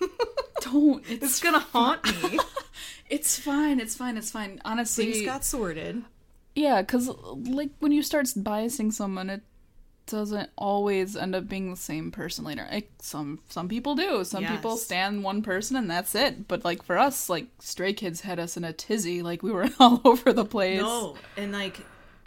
Don't. 0.60 1.04
It's, 1.08 1.24
it's 1.24 1.40
gonna 1.40 1.60
haunt 1.60 2.04
me. 2.22 2.38
It's 3.08 3.38
fine. 3.38 3.80
It's 3.80 3.96
fine. 3.96 4.16
It's 4.16 4.30
fine. 4.30 4.60
Honestly, 4.64 5.12
Things 5.12 5.26
got 5.26 5.44
sorted. 5.44 6.04
Yeah, 6.54 6.82
because 6.82 7.08
like 7.08 7.70
when 7.80 7.92
you 7.92 8.02
start 8.02 8.26
biasing 8.26 8.92
someone, 8.92 9.30
it 9.30 9.42
doesn't 10.06 10.50
always 10.56 11.16
end 11.16 11.34
up 11.34 11.48
being 11.48 11.70
the 11.70 11.76
same 11.76 12.10
person 12.10 12.44
later. 12.44 12.66
Like 12.70 12.90
some 13.00 13.40
some 13.48 13.68
people 13.68 13.94
do. 13.94 14.24
Some 14.24 14.44
people 14.44 14.76
stand 14.76 15.22
one 15.22 15.42
person 15.42 15.76
and 15.76 15.90
that's 15.90 16.14
it. 16.14 16.48
But 16.48 16.64
like 16.64 16.82
for 16.82 16.98
us, 16.98 17.28
like 17.28 17.46
Stray 17.60 17.92
Kids 17.92 18.22
had 18.22 18.38
us 18.38 18.56
in 18.56 18.64
a 18.64 18.72
tizzy. 18.72 19.22
Like 19.22 19.42
we 19.42 19.52
were 19.52 19.68
all 19.80 20.00
over 20.04 20.32
the 20.32 20.44
place. 20.44 20.80
No, 20.80 21.16
and 21.36 21.52
like 21.52 21.78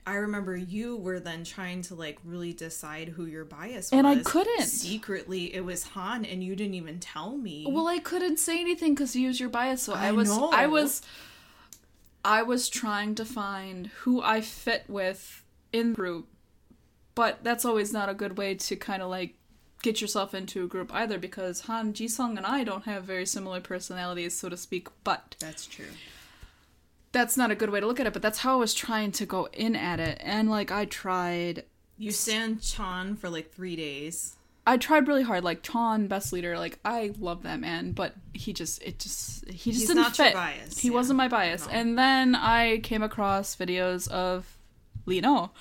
I 0.06 0.16
remember 0.16 0.56
you 0.56 0.98
were 0.98 1.20
then 1.20 1.44
trying 1.44 1.82
to 1.84 1.96
like 1.96 2.20
really 2.26 2.54
decide 2.54 3.10
who 3.10 3.26
your 3.26 3.46
bias 3.46 3.92
was. 3.92 3.94
And 3.94 4.06
I 4.06 4.18
couldn't. 4.18 4.64
Secretly, 4.64 5.54
it 5.54 5.64
was 5.64 5.84
Han, 5.84 6.26
and 6.26 6.44
you 6.44 6.56
didn't 6.56 6.74
even 6.74 7.00
tell 7.00 7.38
me. 7.38 7.66
Well, 7.70 7.88
I 7.88 8.00
couldn't 8.00 8.38
say 8.38 8.60
anything 8.60 8.96
because 8.96 9.16
you 9.16 9.28
was 9.28 9.40
your 9.40 9.50
bias. 9.50 9.84
So 9.84 9.94
I, 9.94 10.08
I 10.08 10.12
was 10.12 10.30
know. 10.30 10.50
I 10.52 10.68
was 10.68 11.02
I 12.26 12.44
was 12.44 12.70
trying 12.70 13.16
to 13.16 13.26
find 13.26 13.88
who 14.02 14.22
I 14.22 14.42
fit 14.42 14.84
with 14.88 15.44
in 15.72 15.94
group, 15.94 16.28
but 17.16 17.44
that's 17.44 17.66
always 17.66 17.92
not 17.94 18.10
a 18.10 18.14
good 18.14 18.38
way 18.38 18.56
to 18.56 18.76
kind 18.76 19.02
of 19.02 19.10
like 19.10 19.36
get 19.82 20.00
yourself 20.02 20.34
into 20.34 20.64
a 20.64 20.68
group 20.68 20.94
either 20.94 21.18
because 21.20 21.62
Han 21.62 21.94
Ji-sung 21.94 22.38
and 22.38 22.46
I 22.46 22.64
don't 22.64 22.86
have 22.86 23.04
very 23.04 23.26
similar 23.26 23.60
personalities, 23.60 24.34
so 24.38 24.48
to 24.50 24.56
speak. 24.58 24.88
But 25.04 25.36
That's 25.40 25.66
true. 25.66 25.86
that's 27.12 27.36
not 27.38 27.52
a 27.52 27.56
good 27.56 27.70
way 27.70 27.80
to 27.80 27.86
look 27.88 28.00
at 28.00 28.08
it. 28.08 28.14
But 28.14 28.22
that's 28.22 28.40
how 28.40 28.54
I 28.54 28.58
was 28.58 28.74
trying 28.74 29.12
to 29.14 29.26
go 29.26 29.48
in 29.54 29.76
at 29.76 30.00
it, 30.00 30.20
and 30.22 30.50
like 30.50 30.72
I 30.72 30.86
tried. 30.86 31.64
You 31.98 32.12
stand 32.12 32.62
Chan 32.62 33.18
for 33.18 33.30
like 33.30 33.52
three 33.54 33.76
days. 33.76 34.36
I 34.66 34.78
tried 34.78 35.08
really 35.10 35.24
hard, 35.24 35.44
like 35.44 35.62
Chan, 35.62 36.08
best 36.08 36.32
leader. 36.34 36.58
Like 36.58 36.80
I 36.86 37.14
love 37.20 37.44
that 37.44 37.60
man, 37.60 37.92
but 37.92 38.16
he 38.34 38.54
just, 38.54 38.82
it 38.82 38.98
just, 38.98 39.46
he 39.48 39.72
just 39.72 39.82
He's 39.82 39.88
didn't 39.88 40.04
not 40.04 40.18
your 40.18 40.28
fit. 40.28 40.34
bias, 40.34 40.80
He 40.80 40.88
yeah. 40.88 40.94
wasn't 40.94 41.18
my 41.18 41.28
bias. 41.28 41.68
No. 41.68 41.74
And 41.74 42.00
then 42.00 42.34
I 42.34 42.80
came 42.80 43.04
across 43.04 43.56
videos 43.58 44.08
of 44.10 44.58
Lee 45.06 45.20
Know, 45.20 45.52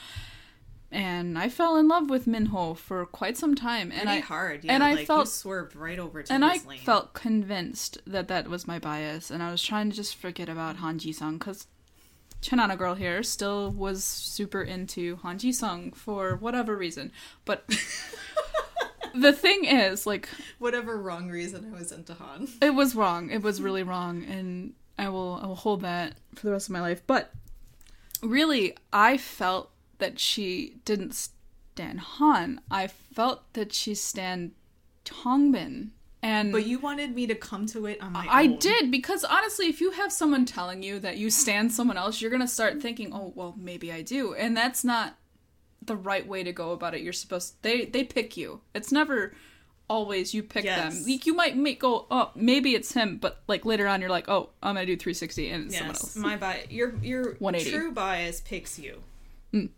and 0.93 1.39
I 1.39 1.49
fell 1.49 1.77
in 1.77 1.89
love 1.89 2.11
with 2.11 2.27
Minho 2.27 2.75
for 2.75 3.07
quite 3.07 3.37
some 3.37 3.55
time. 3.55 3.91
And 3.91 4.03
Pretty 4.03 4.19
I 4.19 4.21
hard. 4.21 4.65
Yeah, 4.65 4.75
and 4.75 4.85
I 4.85 4.95
like, 4.95 5.07
felt- 5.07 5.29
swerved 5.29 5.75
right 5.75 5.99
over 5.99 6.23
to 6.23 6.33
and 6.33 6.45
I 6.45 6.59
lane. 6.67 6.79
felt 6.81 7.15
convinced 7.15 7.99
that 8.07 8.29
that 8.29 8.49
was 8.49 8.67
my 8.67 8.79
bias, 8.79 9.31
and 9.31 9.43
I 9.43 9.51
was 9.51 9.63
trying 9.63 9.91
to 9.91 9.97
just 9.97 10.17
forget 10.17 10.49
about 10.49 10.77
Han 10.77 10.99
Ji 10.99 11.13
Sung 11.13 11.39
because 11.39 11.67
Chanana 12.43 12.77
girl 12.77 12.95
here 12.95 13.23
still 13.23 13.71
was 13.71 14.05
super 14.05 14.63
into 14.63 15.17
Han 15.17 15.39
Ji 15.39 15.53
Sung 15.53 15.93
for 15.93 16.37
whatever 16.37 16.77
reason. 16.77 17.13
But 17.45 17.65
the 19.15 19.33
thing 19.33 19.65
is, 19.65 20.07
like, 20.07 20.29
whatever 20.59 21.01
wrong 21.01 21.31
reason 21.31 21.73
I 21.75 21.79
was 21.79 21.93
into 21.93 22.15
Han. 22.15 22.49
it 22.63 22.75
was 22.75 22.95
wrong. 22.95 23.31
It 23.31 23.43
was 23.43 23.63
really 23.63 23.83
wrong, 23.83 24.25
and 24.25 24.75
I 24.99 25.09
will 25.09 25.41
I 25.43 25.47
will 25.47 25.55
hold 25.55 25.81
that 25.83 26.15
for 26.35 26.47
the 26.47 26.53
rest 26.53 26.69
of 26.69 26.73
my 26.73 26.81
life. 26.81 27.03
But 27.07 27.33
really, 28.23 28.77
I 28.93 29.17
felt 29.17 29.71
that 30.03 30.19
she 30.19 30.77
didn't 30.85 31.15
stand 31.15 32.01
Han. 32.01 32.61
I 32.71 32.89
felt 32.89 33.53
that 33.55 33.73
she 33.73 33.95
stand 33.95 34.51
Changbin. 35.05 35.91
And 36.25 36.53
But 36.53 36.67
you 36.67 36.79
wanted 36.79 37.15
me 37.15 37.27
to 37.27 37.35
come 37.35 37.67
to 37.67 37.87
it 37.87 38.01
on 38.01 38.13
my 38.13 38.27
I 38.31 38.45
own. 38.45 38.59
did 38.59 38.91
because 38.91 39.25
honestly, 39.25 39.67
if 39.67 39.81
you 39.81 39.91
have 39.93 40.13
someone 40.13 40.45
telling 40.45 40.83
you 40.83 41.01
that 41.01 41.17
you 41.19 41.31
stand 41.31 41.73
someone 41.73 41.97
else, 41.97 42.21
you're 42.21 42.31
gonna 42.31 42.47
start 42.47 42.81
thinking, 42.81 43.13
"Oh, 43.13 43.33
well, 43.35 43.55
maybe 43.59 43.91
I 43.93 44.03
do," 44.03 44.35
and 44.35 44.57
that's 44.57 44.85
not 44.85 45.17
the 45.85 45.97
right 45.97 46.27
way 46.27 46.45
to 46.45 46.53
go 46.53 46.71
about 46.73 46.95
it. 46.95 47.01
You're 47.03 47.13
supposed 47.13 47.55
they 47.63 47.85
they 47.87 48.05
pick 48.05 48.37
you. 48.37 48.61
It's 48.75 48.93
never 48.93 49.35
always 49.89 50.33
you 50.33 50.43
pick 50.45 50.65
Yes. 50.65 50.79
them. 51.03 51.11
Like, 51.11 51.27
you 51.27 51.35
might 51.35 51.57
make 51.57 51.81
go, 51.81 52.07
"Oh, 52.09 52.31
maybe 52.37 52.75
it's 52.77 52.93
him," 52.93 53.19
but 53.19 53.43
like 53.49 53.65
later 53.65 53.89
on, 53.89 54.01
you're 54.01 54.09
like, 54.09 54.29
"Oh, 54.29 54.51
I'm 54.63 54.77
gonna 54.77 54.87
do 54.87 54.97
360," 54.97 55.49
and 55.51 55.67
it's 55.67 55.77
someone 55.77 55.97
else. 55.97 56.15
my 56.17 56.37
bias. 56.37 56.71
Your 56.71 56.95
your 57.03 57.35
180. 57.41 57.71
true 57.77 57.91
bias 57.91 58.41
picks 58.41 58.79
you. 58.79 59.03
Mm. 59.53 59.71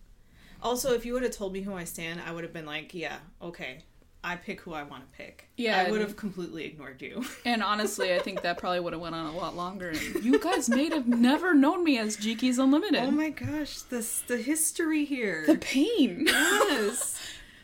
Also, 0.64 0.94
if 0.94 1.04
you 1.04 1.12
would 1.12 1.22
have 1.22 1.32
told 1.36 1.52
me 1.52 1.60
who 1.60 1.74
I 1.74 1.84
stand, 1.84 2.20
I 2.26 2.32
would 2.32 2.42
have 2.42 2.52
been 2.52 2.64
like, 2.66 2.94
yeah, 2.94 3.18
okay, 3.42 3.84
I 4.24 4.36
pick 4.36 4.62
who 4.62 4.72
I 4.72 4.82
want 4.82 5.02
to 5.02 5.16
pick. 5.16 5.50
Yeah, 5.58 5.78
I 5.86 5.90
would 5.90 6.00
have 6.00 6.16
completely 6.16 6.64
ignored 6.64 7.02
you. 7.02 7.22
And 7.44 7.62
honestly, 7.62 8.14
I 8.14 8.18
think 8.18 8.40
that 8.40 8.56
probably 8.56 8.80
would 8.80 8.94
have 8.94 9.02
went 9.02 9.14
on 9.14 9.26
a 9.26 9.36
lot 9.36 9.54
longer. 9.54 9.90
And 9.90 10.24
you 10.24 10.38
guys 10.40 10.70
may 10.70 10.88
have 10.88 11.06
never 11.06 11.52
known 11.52 11.84
me 11.84 11.98
as 11.98 12.16
Jiki's 12.16 12.58
Unlimited. 12.58 13.02
oh 13.02 13.10
my 13.10 13.28
gosh, 13.28 13.82
this 13.82 14.20
the 14.26 14.38
history 14.38 15.04
here. 15.04 15.44
the 15.46 15.58
pain. 15.58 16.24
yes. 16.26 17.20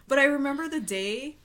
But 0.07 0.19
I 0.19 0.25
remember 0.25 0.69
the 0.69 0.81
day 0.81 1.37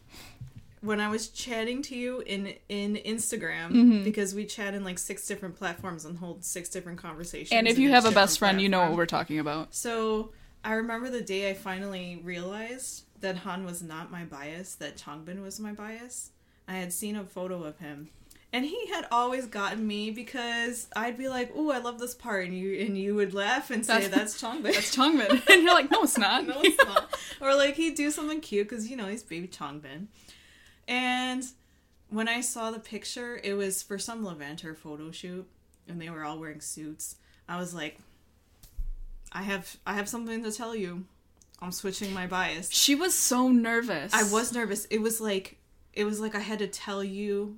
when 0.82 1.00
I 1.00 1.08
was 1.08 1.30
chatting 1.30 1.82
to 1.84 1.96
you 1.96 2.20
in 2.26 2.54
in 2.68 2.96
Instagram 2.98 3.70
Mm-hmm. 3.72 4.04
because 4.04 4.36
we 4.36 4.44
chat 4.46 4.74
in 4.74 4.84
like 4.84 5.00
six 5.00 5.26
different 5.26 5.56
platforms 5.56 6.04
and 6.04 6.18
hold 6.18 6.44
six 6.44 6.68
different 6.68 6.98
conversations. 7.02 7.54
And 7.54 7.66
if 7.68 7.78
you 7.80 7.92
have 7.92 8.04
a 8.06 8.12
best 8.12 8.38
friend, 8.40 8.62
you 8.62 8.68
know 8.68 8.82
what 8.82 8.98
we're 8.98 9.06
talking 9.06 9.40
about. 9.40 9.74
So 9.74 10.34
I 10.66 10.74
remember 10.74 11.12
the 11.12 11.22
day 11.22 11.48
I 11.50 11.54
finally 11.54 12.20
realized 12.24 13.04
that 13.22 13.38
Han 13.38 13.66
was 13.66 13.84
not 13.84 14.12
my 14.12 14.26
bias, 14.26 14.74
that 14.76 14.98
Changbin 14.98 15.44
was 15.44 15.60
my 15.60 15.72
bias. 15.72 16.32
I 16.68 16.74
had 16.74 16.92
seen 16.92 17.16
a 17.16 17.24
photo 17.24 17.64
of 17.64 17.78
him, 17.78 18.10
And 18.52 18.66
he 18.66 18.88
had 18.88 19.06
always 19.12 19.46
gotten 19.46 19.86
me 19.86 20.10
because 20.10 20.88
I'd 20.96 21.18
be 21.18 21.28
like, 21.28 21.52
"Oh, 21.54 21.72
I 21.72 21.78
love 21.78 22.00
this 22.00 22.16
part," 22.16 22.46
and 22.46 22.58
you 22.58 22.80
and 22.84 22.98
you 22.98 23.14
would 23.14 23.34
laugh 23.34 23.70
and 23.70 23.86
say, 23.86 24.08
"That's, 24.08 24.40
that's 24.40 24.42
Changbin." 24.42 24.64
That's 24.74 24.96
Changbin, 24.96 25.30
and 25.52 25.64
you're 25.64 25.74
like, 25.74 25.92
"No, 25.92 26.04
it's 26.04 26.18
not. 26.18 26.48
no, 26.48 26.62
it's 26.64 26.84
not." 26.84 27.16
or 27.42 27.54
like 27.54 27.76
he'd 27.76 27.96
do 27.96 28.10
something 28.10 28.40
cute 28.42 28.68
because 28.68 28.90
you 28.90 28.98
know 28.98 29.08
he's 29.08 29.24
baby 29.24 29.48
Changbin. 29.48 30.08
And 30.88 31.44
when 32.10 32.28
I 32.28 32.42
saw 32.42 32.72
the 32.72 32.80
picture, 32.80 33.40
it 33.44 33.54
was 33.54 33.84
for 33.84 34.00
some 34.00 34.24
Levanter 34.26 34.76
photo 34.76 35.12
shoot, 35.12 35.48
and 35.88 36.02
they 36.02 36.10
were 36.10 36.24
all 36.24 36.40
wearing 36.40 36.62
suits. 36.62 37.18
I 37.48 37.58
was 37.58 37.74
like, 37.76 38.00
"I 39.32 39.44
have, 39.44 39.78
I 39.86 39.94
have 39.96 40.08
something 40.10 40.44
to 40.44 40.52
tell 40.52 40.76
you. 40.76 41.06
I'm 41.62 41.72
switching 41.72 42.14
my 42.14 42.28
bias." 42.28 42.70
She 42.72 42.96
was 42.96 43.14
so 43.14 43.50
nervous. 43.50 44.14
I 44.14 44.24
was 44.32 44.54
nervous. 44.54 44.86
It 44.86 45.00
was 45.02 45.20
like, 45.22 45.58
it 45.94 46.04
was 46.04 46.20
like 46.20 46.36
I 46.36 46.40
had 46.40 46.60
to 46.60 46.68
tell 46.68 47.04
you 47.04 47.58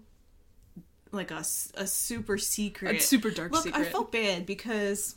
like 1.12 1.32
a, 1.32 1.44
a 1.76 1.88
super 1.88 2.38
secret, 2.38 2.98
a 2.98 3.00
super 3.00 3.32
dark 3.32 3.52
Look, 3.52 3.64
secret. 3.64 3.80
I 3.82 3.86
felt 3.86 4.12
bad 4.12 4.46
because 4.46 5.16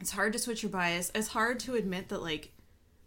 it's 0.00 0.10
hard 0.10 0.32
to 0.32 0.38
switch 0.38 0.62
your 0.62 0.70
bias. 0.70 1.12
It's 1.14 1.28
hard 1.28 1.60
to 1.60 1.74
admit 1.74 2.08
that, 2.08 2.22
like, 2.22 2.50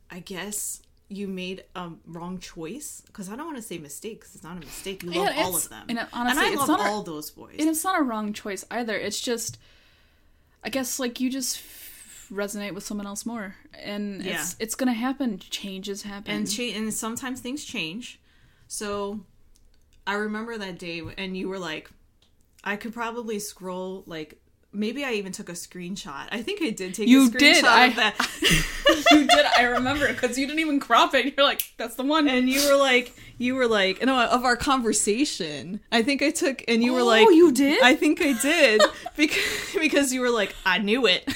I 0.09 0.19
guess 0.19 0.81
you 1.09 1.27
made 1.27 1.63
a 1.75 1.89
wrong 2.07 2.39
choice 2.39 3.01
because 3.05 3.29
I 3.29 3.35
don't 3.35 3.45
want 3.47 3.57
to 3.57 3.61
say 3.63 3.77
mistake 3.77 4.19
because 4.21 4.35
it's 4.35 4.43
not 4.43 4.55
a 4.57 4.59
mistake. 4.61 5.03
You 5.03 5.11
love 5.11 5.33
all 5.37 5.55
of 5.55 5.69
them, 5.69 5.85
and 5.89 5.97
it- 5.99 6.07
honestly, 6.13 6.45
I 6.45 6.47
it's 6.49 6.57
love 6.57 6.67
not 6.67 6.79
a- 6.79 6.83
all 6.89 7.03
those 7.03 7.31
boys. 7.31 7.55
and 7.59 7.67
it's 7.69 7.83
not 7.83 7.99
a 7.99 8.03
wrong 8.03 8.33
choice 8.33 8.63
either. 8.71 8.95
It's 8.95 9.19
just, 9.19 9.57
I 10.63 10.69
guess, 10.69 10.99
like 10.99 11.19
you 11.19 11.29
just 11.29 11.57
resonate 12.31 12.73
with 12.73 12.83
someone 12.83 13.07
else 13.07 13.25
more, 13.25 13.55
and 13.73 14.23
Yeah. 14.23 14.35
it's 14.41 14.55
it's 14.59 14.75
gonna 14.75 14.93
happen. 14.93 15.39
Changes 15.39 16.03
happen. 16.03 16.31
and 16.33 16.49
cha- 16.51 16.63
and 16.75 16.93
sometimes 16.93 17.39
things 17.41 17.63
change. 17.65 18.19
So 18.67 19.21
I 20.07 20.13
remember 20.13 20.57
that 20.57 20.77
day, 20.79 21.01
and 21.17 21.35
you 21.37 21.47
were 21.49 21.59
like, 21.59 21.89
I 22.63 22.75
could 22.75 22.93
probably 22.93 23.39
scroll 23.39 24.03
like. 24.05 24.39
Maybe 24.77 25.05
I 25.05 25.13
even 25.13 25.31
took 25.31 25.47
a 25.47 25.53
screenshot. 25.53 26.27
I 26.33 26.41
think 26.41 26.61
I 26.61 26.69
did 26.69 26.95
take 26.95 27.07
You 27.07 27.27
a 27.27 27.29
screenshot 27.29 27.39
did, 27.39 27.57
of 27.59 27.63
I- 27.65 27.89
that. 27.91 29.05
you 29.11 29.25
did. 29.25 29.45
I 29.57 29.63
remember 29.63 30.05
because 30.11 30.37
you 30.37 30.45
didn't 30.47 30.59
even 30.59 30.81
crop 30.81 31.13
it. 31.15 31.33
You're 31.37 31.45
like, 31.45 31.61
that's 31.77 31.95
the 31.95 32.03
one. 32.03 32.27
and 32.27 32.49
you 32.49 32.59
were 32.69 32.75
like 32.75 33.13
you 33.37 33.55
were 33.55 33.67
like 33.67 34.03
no 34.03 34.19
of 34.25 34.43
our 34.45 34.55
conversation 34.57 35.79
i 35.91 36.01
think 36.01 36.21
i 36.21 36.29
took 36.31 36.63
and 36.69 36.81
you 36.81 36.93
were 36.93 37.01
oh, 37.01 37.05
like, 37.05 37.27
Oh, 37.27 37.29
you 37.31 37.51
did? 37.51 37.81
i 37.83 37.93
think 37.93 38.21
i 38.21 38.31
did 38.31 38.81
because 39.17 39.75
because 39.79 40.13
you 40.13 40.21
were 40.21 40.29
like 40.29 40.55
i 40.65 40.77
knew 40.77 41.05
it 41.05 41.27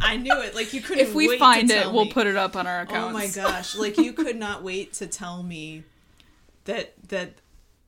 i 0.00 0.16
knew 0.16 0.40
it 0.40 0.54
like 0.54 0.72
you 0.72 0.80
couldn't 0.80 1.04
if 1.06 1.14
we 1.14 1.28
wait 1.28 1.34
to 1.34 1.38
find 1.40 1.70
it, 1.70 1.92
we'll 1.92 2.04
me. 2.06 2.12
put 2.12 2.26
it 2.26 2.36
up 2.36 2.56
on 2.56 2.66
our 2.66 2.80
account. 2.82 3.10
oh 3.10 3.12
my 3.12 3.26
gosh 3.28 3.74
like 3.76 3.96
you 3.98 4.12
could 4.12 4.36
not 4.36 4.62
wait 4.62 4.92
to 4.92 5.06
tell 5.06 5.42
me 5.42 5.82
that 6.64 6.94
that 7.08 7.34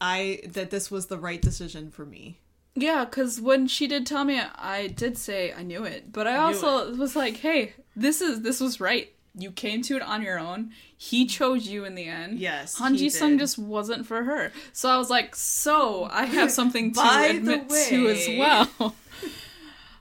i 0.00 0.40
that 0.46 0.70
this 0.70 0.90
was 0.90 1.06
the 1.06 1.18
right 1.18 1.40
decision 1.42 1.90
for 1.90 2.04
me 2.04 2.38
Yeah, 2.74 3.04
because 3.04 3.38
when 3.40 3.66
she 3.68 3.86
did 3.86 4.06
tell 4.06 4.24
me, 4.24 4.40
I 4.56 4.86
did 4.86 5.18
say 5.18 5.52
I 5.52 5.62
knew 5.62 5.84
it, 5.84 6.10
but 6.10 6.26
I 6.26 6.32
knew 6.32 6.38
also 6.56 6.94
was 6.96 7.14
like, 7.14 7.36
"Hey, 7.36 7.74
this 7.94 8.22
is 8.22 8.40
this 8.40 8.60
was 8.60 8.80
right. 8.80 9.12
You 9.34 9.50
came 9.52 9.82
to 9.82 9.96
it 9.96 10.02
on 10.02 10.22
your 10.22 10.38
own. 10.38 10.70
He 10.96 11.26
chose 11.26 11.66
you 11.68 11.84
in 11.84 11.94
the 11.94 12.06
end. 12.06 12.38
Yes, 12.38 12.78
Han 12.78 12.96
Ji 12.96 13.10
Sung 13.10 13.38
just 13.38 13.58
wasn't 13.58 14.06
for 14.06 14.24
her. 14.24 14.52
So 14.72 14.88
I 14.88 14.96
was 14.96 15.10
like, 15.10 15.36
so 15.36 16.08
I 16.10 16.24
have 16.24 16.50
something 16.60 16.94
to 16.94 17.00
admit 17.28 17.68
to 17.68 18.08
as 18.08 18.26
well. 18.38 18.94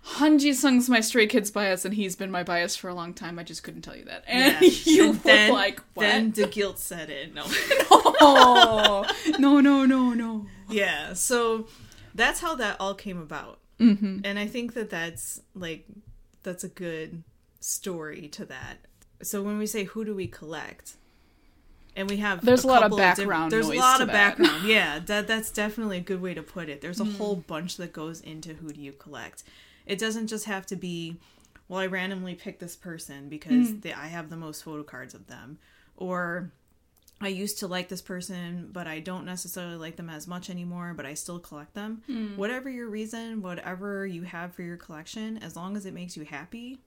Han 0.04 0.40
Ji 0.40 0.54
Sung's 0.54 0.90
my 0.90 1.00
Stray 1.00 1.28
Kids 1.28 1.52
bias, 1.52 1.86
and 1.86 1.94
he's 1.94 2.16
been 2.16 2.32
my 2.32 2.44
bias 2.44 2.76
for 2.76 2.90
a 2.90 2.94
long 2.96 3.14
time. 3.14 3.38
I 3.38 3.44
just 3.44 3.62
couldn't 3.64 3.84
tell 3.84 3.96
you 3.96 4.06
that. 4.06 4.24
And 4.28 4.56
Yes. 4.62 4.88
you 4.88 5.04
And 5.10 5.14
were 5.18 5.24
then, 5.24 5.54
like, 5.54 5.80
what? 5.94 6.04
then 6.04 6.32
the 6.32 6.48
guilt 6.48 6.80
set 6.80 7.10
in 7.10 7.34
no 7.36 7.44
oh, 8.22 9.06
no, 9.40 9.60
no, 9.60 9.86
no, 9.86 10.14
no. 10.14 10.46
yeah 10.70 11.14
so 11.14 11.68
that's 12.16 12.40
how 12.40 12.56
that 12.56 12.78
all 12.80 12.94
came 12.96 13.20
about 13.22 13.60
Mm-hmm. 13.80 14.20
and 14.26 14.38
i 14.38 14.46
think 14.46 14.76
that 14.76 14.92
that's 14.92 15.42
like 15.56 15.88
that's 16.44 16.64
a 16.64 16.68
good 16.68 17.24
story 17.62 18.28
to 18.28 18.46
that 18.46 18.78
so 19.24 19.42
when 19.42 19.58
we 19.58 19.66
say 19.66 19.86
who 19.86 20.06
do 20.06 20.14
we 20.14 20.28
collect 20.28 20.98
and 21.96 22.08
we 22.08 22.18
have 22.18 22.46
There's 22.46 22.64
a 22.64 22.68
lot 22.68 22.84
of 22.84 22.96
background 22.96 23.52
there's 23.52 23.68
noise 23.70 23.78
a 23.78 23.82
lot 23.82 24.02
of 24.02 24.08
that. 24.10 24.38
background 24.38 24.68
yeah 24.68 25.00
that 25.00 25.28
that's 25.28 25.50
definitely 25.50 25.98
a 25.98 26.02
good 26.02 26.22
way 26.22 26.36
to 26.36 26.44
put 26.44 26.70
it 26.70 26.82
there's 26.82 27.00
a 27.00 27.06
whole 27.06 27.38
Mm. 27.38 27.48
bunch 27.48 27.78
that 27.78 27.92
goes 27.92 28.22
into 28.22 28.54
who 28.54 28.72
do 28.72 28.80
you 28.80 28.92
collect 28.92 29.44
it 29.92 30.00
doesn't 30.00 30.28
just 30.28 30.46
have 30.46 30.66
to 30.66 30.76
be 30.76 31.18
well 31.68 31.80
i 31.80 31.86
randomly 31.88 32.36
picked 32.36 32.60
this 32.60 32.76
person 32.76 33.30
because 33.30 33.68
Mm. 33.70 33.82
they, 33.82 33.94
i 33.94 34.08
have 34.08 34.30
the 34.30 34.38
most 34.38 34.64
photo 34.64 34.84
cards 34.84 35.14
of 35.14 35.28
them 35.28 35.58
or 35.98 36.52
I 37.24 37.28
used 37.28 37.60
to 37.60 37.68
like 37.68 37.88
this 37.88 38.02
person, 38.02 38.70
but 38.72 38.88
I 38.88 39.00
don't 39.00 39.26
necessarily 39.26 39.76
like 39.76 39.96
them 39.96 40.10
as 40.10 40.28
much 40.28 40.50
anymore, 40.50 40.96
but 40.98 41.06
I 41.06 41.14
still 41.14 41.38
collect 41.38 41.76
them. 41.76 42.02
Hmm. 42.08 42.36
Whatever 42.36 42.68
your 42.68 42.90
reason, 42.90 43.44
whatever 43.44 44.08
you 44.08 44.24
have 44.24 44.56
for 44.56 44.64
your 44.64 44.78
collection, 44.78 45.38
as 45.38 45.56
long 45.56 45.78
as 45.78 45.86
it 45.86 45.94
makes 45.94 46.18
you 46.18 46.24
happy, 46.26 46.80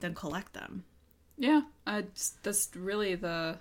then 0.00 0.14
collect 0.16 0.52
them. 0.54 0.82
Yeah, 1.38 1.60
I, 1.86 2.06
that's 2.42 2.70
really 2.74 3.14
the 3.14 3.58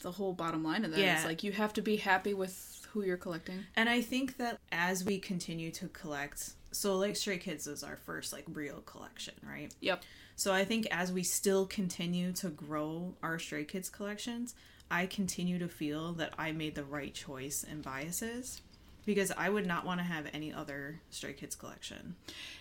the 0.00 0.10
whole 0.10 0.32
bottom 0.32 0.64
line 0.64 0.84
of 0.84 0.90
that. 0.90 0.98
Yeah. 0.98 1.14
It's 1.14 1.24
like 1.24 1.44
you 1.44 1.52
have 1.52 1.72
to 1.74 1.80
be 1.82 1.94
happy 1.94 2.34
with 2.34 2.84
who 2.90 3.04
you're 3.04 3.16
collecting. 3.16 3.60
And 3.76 3.88
I 3.88 4.00
think 4.00 4.38
that 4.38 4.58
as 4.72 5.04
we 5.04 5.20
continue 5.20 5.70
to 5.70 5.86
collect, 5.86 6.54
so 6.72 6.96
like 6.96 7.16
Stray 7.16 7.38
Kids 7.38 7.66
is 7.66 7.84
our 7.84 7.96
first 7.96 8.32
like 8.32 8.44
real 8.52 8.80
collection, 8.86 9.34
right? 9.46 9.72
Yep. 9.80 10.02
So 10.36 10.52
I 10.52 10.64
think 10.64 10.88
as 10.90 11.12
we 11.12 11.22
still 11.22 11.66
continue 11.66 12.32
to 12.32 12.48
grow 12.48 13.14
our 13.22 13.38
Stray 13.38 13.64
Kids 13.64 13.88
collections, 13.88 14.54
I 14.90 15.06
continue 15.06 15.58
to 15.58 15.68
feel 15.68 16.12
that 16.14 16.34
I 16.38 16.52
made 16.52 16.74
the 16.74 16.84
right 16.84 17.14
choice 17.14 17.64
in 17.64 17.82
biases 17.82 18.62
because 19.04 19.30
I 19.36 19.48
would 19.48 19.66
not 19.66 19.84
want 19.84 20.00
to 20.00 20.04
have 20.04 20.26
any 20.32 20.52
other 20.52 21.00
Stray 21.10 21.34
Kids 21.34 21.54
collection. 21.54 22.16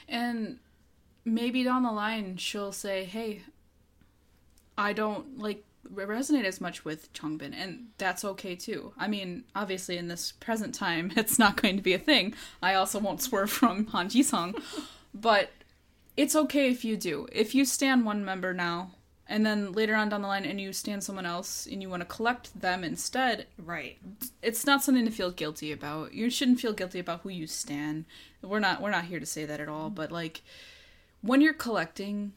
And 0.07 0.59
maybe 1.25 1.63
down 1.63 1.83
the 1.83 1.91
line 1.91 2.37
she'll 2.37 2.71
say, 2.71 3.05
"Hey, 3.05 3.43
I 4.77 4.93
don't 4.93 5.37
like 5.37 5.63
resonate 5.89 6.43
as 6.45 6.61
much 6.61 6.85
with 6.85 7.11
Changbin," 7.13 7.53
and 7.53 7.87
that's 7.97 8.23
okay 8.25 8.55
too. 8.55 8.93
I 8.97 9.07
mean, 9.07 9.43
obviously 9.55 9.97
in 9.97 10.07
this 10.07 10.31
present 10.33 10.75
time, 10.75 11.11
it's 11.17 11.39
not 11.39 11.61
going 11.61 11.77
to 11.77 11.83
be 11.83 11.93
a 11.93 11.99
thing. 11.99 12.33
I 12.61 12.73
also 12.75 12.99
won't 12.99 13.21
swerve 13.21 13.51
from 13.51 13.87
Han 13.87 14.09
Ji 14.09 14.23
Sung, 14.23 14.55
but 15.13 15.51
it's 16.17 16.35
okay 16.35 16.69
if 16.69 16.83
you 16.85 16.97
do. 16.97 17.27
If 17.31 17.55
you 17.55 17.65
stand 17.65 18.05
one 18.05 18.23
member 18.25 18.53
now, 18.53 18.91
and 19.27 19.45
then 19.45 19.71
later 19.71 19.95
on 19.95 20.09
down 20.09 20.21
the 20.21 20.27
line, 20.27 20.43
and 20.45 20.59
you 20.59 20.73
stand 20.73 21.03
someone 21.03 21.25
else, 21.25 21.65
and 21.65 21.81
you 21.81 21.89
want 21.89 22.01
to 22.01 22.05
collect 22.05 22.59
them 22.59 22.83
instead, 22.83 23.47
Right. 23.57 23.97
it's 24.41 24.65
not 24.65 24.83
something 24.83 25.05
to 25.05 25.11
feel 25.11 25.31
guilty 25.31 25.71
about. 25.71 26.13
You 26.13 26.29
shouldn't 26.29 26.59
feel 26.59 26.73
guilty 26.73 26.99
about 26.99 27.21
who 27.21 27.29
you 27.29 27.47
stand. 27.47 28.05
We're 28.41 28.59
not 28.59 28.81
we're 28.81 28.91
not 28.91 29.05
here 29.05 29.19
to 29.19 29.25
say 29.25 29.45
that 29.45 29.59
at 29.61 29.69
all, 29.69 29.89
but 29.89 30.11
like 30.11 30.41
when 31.21 31.39
you're 31.41 31.53
collecting, 31.53 32.33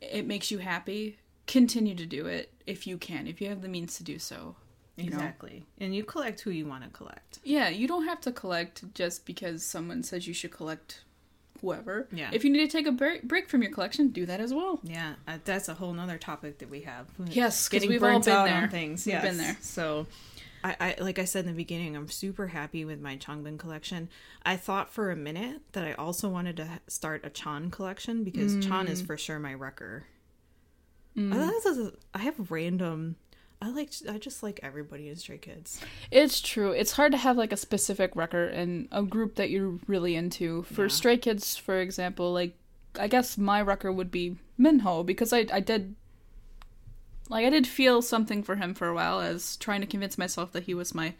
it 0.00 0.26
makes 0.26 0.50
you 0.50 0.58
happy. 0.58 1.18
Continue 1.46 1.94
to 1.94 2.04
do 2.06 2.26
it 2.26 2.52
if 2.68 2.86
you 2.86 2.98
can, 2.98 3.26
if 3.26 3.40
you 3.40 3.48
have 3.48 3.62
the 3.62 3.68
means 3.68 3.96
to 3.96 4.04
do 4.04 4.18
so. 4.18 4.54
you 4.96 5.10
know? 5.10 5.16
Exactly. 5.16 5.64
And 5.78 5.94
you 5.94 6.04
collect 6.04 6.40
who 6.40 6.50
you 6.50 6.66
want 6.66 6.84
to 6.84 6.90
collect. 6.90 7.38
Yeah, 7.44 7.68
you 7.68 7.86
don't 7.88 8.04
have 8.04 8.20
to 8.22 8.32
collect 8.32 8.82
just 8.94 9.24
because 9.26 9.64
someone 9.64 10.02
says 10.02 10.26
you 10.26 10.34
should 10.34 10.50
collect 10.50 11.02
whoever. 11.60 12.08
Yeah. 12.12 12.30
If 12.32 12.44
you 12.44 12.50
need 12.50 12.68
to 12.68 12.76
take 12.76 12.86
a 12.86 12.92
break 12.92 13.22
break 13.24 13.48
from 13.48 13.62
your 13.62 13.72
collection, 13.72 14.08
do 14.08 14.26
that 14.26 14.40
as 14.40 14.52
well. 14.54 14.80
Yeah, 14.82 15.14
uh, 15.26 15.38
that's 15.44 15.68
a 15.68 15.74
whole 15.74 15.92
nother 15.92 16.18
topic 16.18 16.58
that 16.58 16.70
we 16.70 16.80
have. 16.82 17.06
Yes, 17.26 17.68
'cause 17.68 17.68
getting 17.74 17.88
we've 17.90 18.02
all 18.02 18.20
been 18.20 18.44
there. 18.44 18.68
things. 18.68 19.06
We've 19.06 19.14
yes. 19.14 19.22
been 19.24 19.36
there. 19.38 19.56
So, 19.60 20.06
I, 20.64 20.76
I 20.80 21.02
like 21.02 21.18
I 21.18 21.24
said 21.24 21.44
in 21.46 21.50
the 21.52 21.56
beginning, 21.56 21.96
I'm 21.96 22.08
super 22.08 22.48
happy 22.48 22.84
with 22.84 23.00
my 23.00 23.16
Changbin 23.16 23.58
collection. 23.58 24.08
I 24.44 24.56
thought 24.56 24.92
for 24.92 25.10
a 25.10 25.16
minute 25.16 25.60
that 25.72 25.84
I 25.84 25.92
also 25.94 26.28
wanted 26.28 26.56
to 26.58 26.80
start 26.88 27.24
a 27.24 27.30
Chan 27.30 27.70
collection 27.70 28.24
because 28.24 28.54
Chan 28.64 28.86
Mm. 28.86 28.90
is 28.90 29.00
for 29.02 29.16
sure 29.16 29.38
my 29.38 29.54
wrecker. 29.54 30.04
I, 31.18 31.34
thought 31.36 31.50
this 31.52 31.64
was 31.64 31.78
a- 31.78 31.92
I 32.14 32.18
have 32.20 32.50
random. 32.50 33.16
I 33.60 33.70
like. 33.70 33.90
I 34.08 34.18
just 34.18 34.42
like 34.44 34.60
everybody 34.62 35.08
in 35.08 35.16
Stray 35.16 35.38
Kids. 35.38 35.80
It's 36.12 36.40
true. 36.40 36.70
It's 36.70 36.92
hard 36.92 37.10
to 37.12 37.18
have 37.18 37.36
like 37.36 37.52
a 37.52 37.56
specific 37.56 38.14
wrecker 38.14 38.44
and 38.46 38.86
a 38.92 39.02
group 39.02 39.34
that 39.34 39.50
you're 39.50 39.78
really 39.88 40.14
into. 40.14 40.62
For 40.62 40.82
Yeah. 40.82 40.88
Stray 40.88 41.16
Kids, 41.18 41.56
for 41.56 41.80
example, 41.80 42.32
like 42.32 42.54
I 42.98 43.08
guess 43.08 43.36
my 43.36 43.60
wrecker 43.60 43.90
would 43.92 44.10
be 44.12 44.36
Minho 44.56 45.02
because 45.02 45.32
I 45.32 45.46
I 45.52 45.58
did 45.60 45.96
like 47.28 47.44
I 47.44 47.50
did 47.50 47.66
feel 47.66 48.00
something 48.00 48.42
for 48.44 48.56
him 48.56 48.74
for 48.74 48.86
a 48.88 48.94
while 48.94 49.20
as 49.20 49.56
trying 49.56 49.80
to 49.80 49.86
convince 49.88 50.16
myself 50.18 50.52
that 50.52 50.62
he 50.64 50.74
was 50.74 50.94
my 50.94 51.14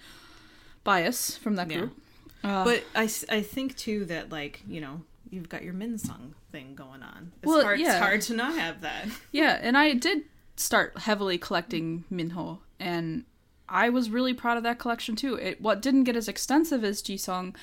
bias 0.85 1.37
from 1.37 1.57
that 1.57 1.71
Yeah. 1.71 1.79
group. 1.79 2.01
Uh, 2.45 2.65
But 2.65 2.85
I 2.95 3.09
think 3.09 3.77
too 3.77 4.05
that 4.07 4.31
like 4.31 4.63
you 4.69 4.81
know 4.81 5.03
you've 5.29 5.49
got 5.49 5.65
your 5.65 5.75
Min 5.75 5.99
Sung 5.99 6.35
thing 6.51 6.75
going 6.75 7.03
on. 7.03 7.33
It's 7.43 7.47
Well, 7.47 7.63
hard. 7.63 7.81
yeah. 7.81 7.93
It's 7.93 7.99
hard 7.99 8.21
to 8.23 8.35
not 8.35 8.55
have 8.55 8.81
that. 8.83 9.07
Yeah, 9.33 9.59
and 9.61 9.77
I 9.77 9.95
did 9.95 10.23
start 10.57 10.99
heavily 10.99 11.39
collecting 11.39 12.05
Minho, 12.11 12.61
and 12.81 13.25
I 13.69 13.89
was 13.91 14.11
really 14.11 14.35
proud 14.35 14.57
of 14.57 14.63
that 14.65 14.79
collection 14.79 15.15
too. 15.17 15.35
It 15.35 15.61
what 15.61 15.83
didn't 15.83 16.05
get 16.05 16.17
as 16.17 16.29
extensive 16.29 16.83
as 16.85 17.03
Jisung, 17.03 17.55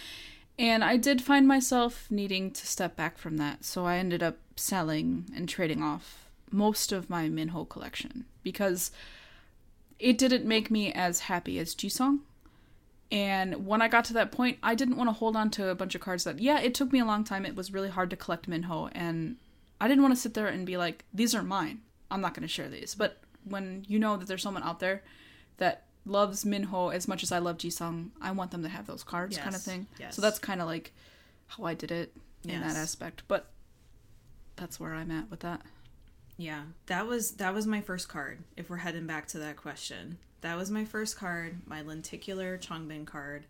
and 0.60 0.84
I 0.84 0.98
did 0.98 1.22
find 1.22 1.48
myself 1.48 2.06
needing 2.10 2.52
to 2.52 2.68
step 2.68 2.96
back 2.96 3.18
from 3.18 3.38
that. 3.38 3.66
So 3.66 3.86
I 3.86 3.98
ended 3.98 4.22
up 4.24 4.38
selling 4.56 5.26
and 5.36 5.50
trading 5.50 5.82
off 5.84 6.30
most 6.52 6.92
of 6.92 7.10
my 7.10 7.28
Minho 7.28 7.66
collection 7.66 8.26
because 8.44 8.92
it 10.00 10.18
didn't 10.18 10.46
make 10.46 10.70
me 10.70 10.94
as 10.94 11.22
happy 11.22 11.58
as 11.60 11.74
Jisung. 11.76 12.20
And 13.12 13.66
when 13.68 13.82
I 13.82 13.88
got 13.88 14.06
to 14.06 14.14
that 14.14 14.32
point, 14.32 14.58
I 14.64 14.74
didn't 14.76 14.98
want 14.98 15.08
to 15.10 15.14
hold 15.14 15.36
on 15.36 15.50
to 15.52 15.70
a 15.70 15.76
bunch 15.76 15.94
of 15.96 16.02
cards 16.02 16.24
that, 16.24 16.40
yeah, 16.40 16.60
it 16.60 16.74
took 16.74 16.92
me 16.92 17.00
a 17.00 17.06
long 17.06 17.24
time. 17.24 17.46
It 17.46 17.56
was 17.56 17.72
really 17.72 17.90
hard 17.90 18.10
to 18.10 18.16
collect 18.16 18.48
Minho. 18.48 18.90
And 18.94 19.36
I 19.80 19.88
didn't 19.88 20.02
want 20.02 20.16
to 20.16 20.20
sit 20.20 20.34
there 20.34 20.48
and 20.48 20.66
be 20.66 20.76
like, 20.78 21.06
these 21.14 21.36
are 21.36 21.44
mine. 21.44 21.82
I'm 22.10 22.22
not 22.22 22.34
going 22.34 22.42
to 22.42 22.48
share 22.48 22.68
these. 22.68 22.96
But 22.96 23.22
when 23.44 23.86
you 23.88 24.00
know 24.00 24.18
that 24.18 24.28
there's 24.28 24.42
someone 24.42 24.64
out 24.64 24.80
there 24.80 25.04
that 25.58 25.84
loves 26.06 26.46
Minho 26.46 26.90
as 26.90 27.08
much 27.08 27.22
as 27.24 27.32
I 27.32 27.38
love 27.40 27.58
Jisung, 27.60 28.10
I 28.22 28.32
want 28.32 28.52
them 28.52 28.64
to 28.64 28.70
have 28.70 28.88
those 28.88 29.04
cards 29.04 29.36
Yes, 29.36 29.44
kind 29.44 29.56
of 29.56 29.62
thing. 29.62 29.88
yes. 30.00 30.16
So 30.16 30.22
that's 30.22 30.40
kind 30.40 30.60
of 30.62 30.68
like 30.68 30.92
how 31.48 31.64
I 31.66 31.74
did 31.76 31.92
it 31.92 32.12
in 32.44 32.50
Yes. 32.52 32.74
that 32.74 32.80
aspect. 32.80 33.24
But 33.28 33.52
that's 34.56 34.80
where 34.80 34.94
I'm 34.94 35.12
at 35.12 35.30
with 35.30 35.42
that. 35.42 35.62
Yeah, 36.38 36.64
that 36.88 37.08
was 37.08 37.32
that 37.34 37.54
was 37.54 37.66
my 37.66 37.82
first 37.82 38.10
card. 38.10 38.40
If 38.58 38.70
we're 38.70 38.78
heading 38.78 39.08
back 39.08 39.26
to 39.30 39.40
that 39.40 39.56
question, 39.58 40.18
that 40.46 40.58
was 40.58 40.70
my 40.70 40.86
first 40.86 41.18
card, 41.18 41.58
my 41.66 41.82
lenticular 41.82 42.58
Changbin 42.58 43.06
card. 43.06 43.46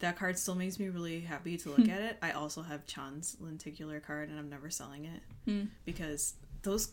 That 0.00 0.18
card 0.18 0.36
still 0.38 0.56
makes 0.56 0.78
me 0.78 0.88
really 0.88 1.20
happy 1.20 1.56
to 1.56 1.68
look 1.70 1.88
at 1.88 2.02
it. 2.02 2.18
I 2.20 2.32
also 2.32 2.62
have 2.62 2.84
Chan's 2.84 3.36
lenticular 3.40 4.00
card, 4.00 4.28
and 4.28 4.38
I'm 4.38 4.50
never 4.50 4.68
selling 4.68 5.04
it 5.04 5.22
Hmm. 5.46 5.66
because 5.84 6.34
those 6.62 6.90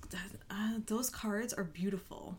uh, 0.49 0.73
those 0.85 1.09
cards 1.09 1.51
are 1.53 1.63
beautiful. 1.63 2.37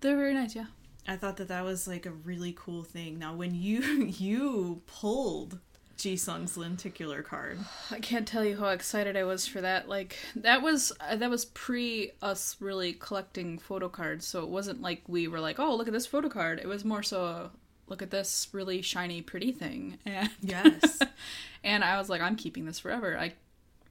They're 0.00 0.16
very 0.16 0.32
nice, 0.32 0.54
yeah. 0.54 0.66
I 1.08 1.16
thought 1.16 1.36
that 1.38 1.48
that 1.48 1.64
was 1.64 1.86
like 1.88 2.06
a 2.06 2.10
really 2.12 2.54
cool 2.56 2.82
thing. 2.84 3.18
Now, 3.18 3.34
when 3.34 3.54
you 3.54 3.80
you 4.18 4.82
pulled 4.86 5.58
Jisung's 5.96 6.56
lenticular 6.56 7.22
card, 7.22 7.58
I 7.90 8.00
can't 8.00 8.26
tell 8.28 8.44
you 8.44 8.58
how 8.58 8.68
excited 8.68 9.16
I 9.16 9.24
was 9.24 9.46
for 9.46 9.60
that. 9.60 9.88
Like 9.88 10.16
that 10.36 10.62
was 10.62 10.92
uh, 11.00 11.16
that 11.16 11.30
was 11.30 11.46
pre 11.46 12.12
us 12.20 12.56
really 12.60 12.92
collecting 12.92 13.58
photo 13.58 13.88
cards, 13.88 14.26
so 14.26 14.42
it 14.42 14.48
wasn't 14.48 14.82
like 14.82 15.02
we 15.08 15.26
were 15.28 15.40
like, 15.40 15.58
"Oh, 15.58 15.74
look 15.74 15.86
at 15.86 15.92
this 15.92 16.06
photo 16.06 16.28
card." 16.28 16.60
It 16.60 16.68
was 16.68 16.84
more 16.84 17.02
so, 17.02 17.50
"Look 17.88 18.02
at 18.02 18.10
this 18.10 18.48
really 18.52 18.82
shiny, 18.82 19.22
pretty 19.22 19.52
thing." 19.52 19.98
And 20.06 20.30
yes, 20.42 20.98
and 21.64 21.82
I 21.82 21.98
was 21.98 22.08
like, 22.08 22.20
"I'm 22.20 22.36
keeping 22.36 22.66
this 22.66 22.78
forever." 22.78 23.16
I 23.18 23.32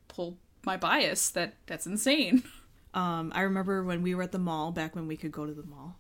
pulled 0.08 0.38
my 0.64 0.78
bias. 0.78 1.30
That 1.32 1.56
that's 1.66 1.86
insane. 1.88 2.44
Um, 2.94 3.34
I 3.36 3.42
remember 3.42 3.84
when 3.84 4.02
we 4.04 4.16
were 4.16 4.24
at 4.24 4.32
the 4.32 4.40
mall 4.40 4.72
back 4.72 4.96
when 4.96 5.06
we 5.06 5.18
could 5.18 5.34
go 5.34 5.46
to 5.46 5.52
the 5.52 5.64
mall, 5.66 5.98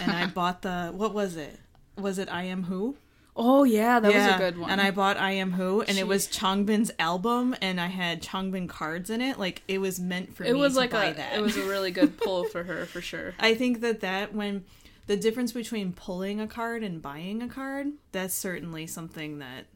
and 0.00 0.12
I 0.12 0.26
bought 0.26 0.62
the 0.62 0.92
what 0.94 1.12
was 1.12 1.34
it? 1.34 1.58
Was 1.98 2.20
it 2.20 2.28
I 2.30 2.44
Am 2.44 2.62
Who? 2.62 2.96
Oh 3.38 3.64
yeah, 3.64 4.00
that 4.00 4.12
was 4.12 4.34
a 4.34 4.38
good 4.38 4.58
one. 4.58 4.70
And 4.70 4.80
I 4.80 4.90
bought 4.90 5.16
I 5.18 5.32
Am 5.32 5.52
Who, 5.52 5.82
and 5.82 5.90
She- 5.90 5.98
it 6.00 6.06
was 6.08 6.26
Changbin's 6.26 6.90
album, 6.98 7.54
and 7.60 7.78
I 7.80 7.86
had 7.88 8.22
Changbin 8.22 8.68
cards 8.68 9.10
in 9.10 9.20
it. 9.20 9.38
Like 9.38 9.62
it 9.68 9.78
was 9.78 10.00
meant 10.00 10.34
for 10.34 10.44
it 10.44 10.54
me 10.54 10.58
was 10.60 10.72
to 10.72 10.80
like 10.80 10.90
buy 10.90 11.06
a 11.06 11.14
that. 11.14 11.36
it 11.36 11.42
was 11.42 11.56
a 11.56 11.64
really 11.66 11.90
good 11.90 12.16
pull 12.16 12.44
for 12.44 12.64
her 12.64 12.86
for 12.86 13.00
sure. 13.00 13.34
I 13.40 13.54
think 13.54 13.80
that 13.82 14.00
that 14.00 14.34
when 14.34 14.64
the 15.06 15.16
difference 15.16 15.52
between 15.52 15.92
pulling 15.92 16.40
a 16.40 16.46
card 16.46 16.82
and 16.82 17.00
buying 17.02 17.42
a 17.42 17.48
card, 17.48 17.88
that's 18.12 18.34
certainly 18.34 18.86
something 18.86 19.38
that. 19.40 19.66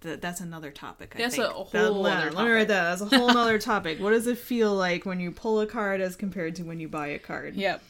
that 0.00 0.22
that's 0.22 0.40
another 0.40 0.70
topic. 0.70 1.12
I 1.14 1.18
That's 1.18 1.36
think. 1.36 1.46
a 1.46 1.50
whole 1.52 2.02
That- 2.04 2.28
other 2.28 2.30
let 2.32 2.44
me 2.46 2.50
write 2.50 2.68
that. 2.68 2.98
That's 2.98 3.12
a 3.12 3.18
whole 3.18 3.36
other 3.36 3.58
topic. 3.72 4.00
What 4.00 4.10
does 4.10 4.26
it 4.26 4.38
feel 4.38 4.74
like 4.74 5.04
when 5.04 5.20
you 5.20 5.30
pull 5.30 5.60
a 5.60 5.66
card 5.66 6.00
as 6.00 6.16
compared 6.16 6.56
to 6.56 6.62
when 6.62 6.80
you 6.80 6.88
buy 6.88 7.08
a 7.08 7.18
card? 7.18 7.54
Yep. 7.54 7.82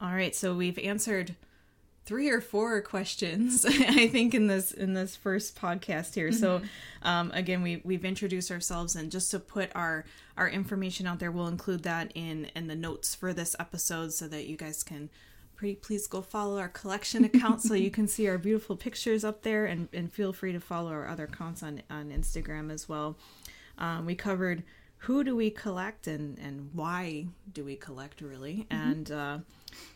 All 0.00 0.12
right, 0.12 0.34
so 0.34 0.52
we've 0.54 0.78
answered 0.80 1.36
three 2.06 2.28
or 2.28 2.40
four 2.40 2.80
questions 2.82 3.64
I 3.68 4.08
think 4.08 4.34
in 4.34 4.46
this 4.46 4.72
in 4.72 4.94
this 4.94 5.16
first 5.16 5.58
podcast 5.58 6.14
here. 6.14 6.32
So 6.32 6.62
um, 7.02 7.30
again, 7.32 7.62
we 7.62 7.80
we've 7.84 8.04
introduced 8.04 8.50
ourselves 8.50 8.96
and 8.96 9.10
just 9.10 9.30
to 9.30 9.38
put 9.38 9.70
our 9.74 10.04
our 10.36 10.48
information 10.48 11.06
out 11.06 11.18
there, 11.18 11.30
we'll 11.30 11.48
include 11.48 11.82
that 11.84 12.12
in 12.14 12.46
in 12.56 12.66
the 12.66 12.76
notes 12.76 13.14
for 13.14 13.32
this 13.32 13.56
episode 13.58 14.12
so 14.12 14.28
that 14.28 14.46
you 14.46 14.56
guys 14.56 14.82
can 14.82 15.10
pretty 15.54 15.76
please 15.76 16.06
go 16.06 16.20
follow 16.20 16.58
our 16.58 16.68
collection 16.68 17.24
account 17.24 17.62
so 17.62 17.74
you 17.74 17.90
can 17.98 18.08
see 18.08 18.28
our 18.28 18.38
beautiful 18.38 18.76
pictures 18.76 19.24
up 19.24 19.42
there 19.42 19.66
and, 19.66 19.88
and 19.92 20.12
feel 20.12 20.32
free 20.32 20.52
to 20.52 20.60
follow 20.60 20.90
our 20.90 21.08
other 21.08 21.24
accounts 21.24 21.62
on, 21.62 21.80
on 21.88 22.10
Instagram 22.10 22.72
as 22.72 22.88
well. 22.88 23.16
Um, 23.78 24.06
we 24.06 24.14
covered 24.14 24.62
who 24.98 25.22
do 25.24 25.36
we 25.36 25.50
collect 25.50 26.06
and, 26.06 26.38
and 26.38 26.70
why 26.72 27.26
do 27.52 27.64
we 27.64 27.76
collect 27.76 28.20
really? 28.20 28.66
And 28.70 29.10
uh, 29.10 29.38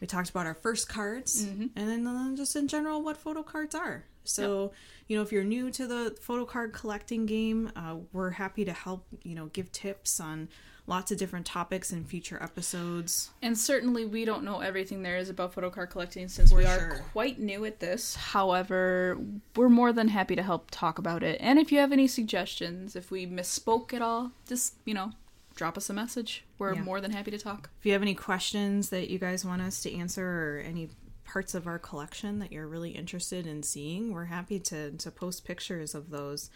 we 0.00 0.06
talked 0.06 0.28
about 0.30 0.46
our 0.46 0.54
first 0.54 0.88
cards 0.88 1.42
and 1.76 1.88
then 1.88 2.06
uh, 2.06 2.36
just 2.36 2.56
in 2.56 2.68
general 2.68 3.02
what 3.02 3.16
photo 3.16 3.42
cards 3.42 3.74
are. 3.74 4.04
So 4.24 4.72
you 5.06 5.16
know 5.16 5.22
if 5.22 5.32
you're 5.32 5.44
new 5.44 5.70
to 5.70 5.86
the 5.86 6.16
photo 6.20 6.44
card 6.44 6.72
collecting 6.74 7.24
game 7.24 7.70
uh, 7.74 7.96
we're 8.12 8.30
happy 8.30 8.64
to 8.66 8.72
help 8.72 9.06
you 9.22 9.34
know 9.34 9.46
give 9.46 9.72
tips 9.72 10.20
on 10.20 10.48
lots 10.88 11.12
of 11.12 11.18
different 11.18 11.44
topics 11.46 11.92
in 11.92 12.02
future 12.04 12.42
episodes 12.42 13.30
And 13.42 13.56
certainly, 13.56 14.04
we 14.06 14.24
don't 14.24 14.42
know 14.42 14.60
everything 14.60 15.02
there 15.02 15.18
is 15.18 15.28
about 15.28 15.52
photo 15.54 15.68
card 15.70 15.90
collecting 15.90 16.28
since 16.28 16.50
we 16.52 16.64
For 16.64 16.68
are 16.70 16.78
sure. 16.78 17.04
quite 17.12 17.38
new 17.38 17.64
at 17.66 17.78
this. 17.80 18.16
However, 18.16 19.18
we're 19.54 19.68
more 19.68 19.92
than 19.92 20.08
happy 20.08 20.34
to 20.34 20.42
help 20.42 20.70
talk 20.70 20.98
about 20.98 21.22
it. 21.22 21.38
And 21.40 21.58
if 21.58 21.70
you 21.70 21.78
have 21.78 21.92
any 21.92 22.06
suggestions, 22.08 22.96
if 22.96 23.10
we 23.10 23.26
misspoke 23.26 23.92
at 23.92 24.00
all, 24.02 24.32
just, 24.48 24.74
you 24.86 24.94
know, 24.94 25.12
drop 25.54 25.76
us 25.76 25.90
a 25.90 25.92
message. 25.92 26.44
We're 26.58 26.74
Yeah. 26.74 26.82
more 26.82 27.00
than 27.00 27.10
happy 27.12 27.30
to 27.32 27.38
talk. 27.38 27.68
if 27.78 27.84
you 27.86 27.92
have 27.92 28.02
any 28.02 28.14
questions 28.14 28.88
that 28.88 29.10
you 29.10 29.18
guys 29.18 29.44
want 29.44 29.60
us 29.62 29.82
to 29.82 29.92
answer 29.94 30.24
or 30.26 30.62
any 30.66 30.88
parts 31.24 31.54
of 31.54 31.66
our 31.66 31.78
collection 31.78 32.38
that 32.38 32.50
you're 32.50 32.66
really 32.66 32.92
interested 32.92 33.46
in 33.46 33.62
seeing 33.62 34.12
we're 34.14 34.24
happy 34.24 34.58
to, 34.58 34.92
to 34.92 35.10
post 35.10 35.44
pictures 35.44 35.94
of 35.94 36.08
those 36.08 36.48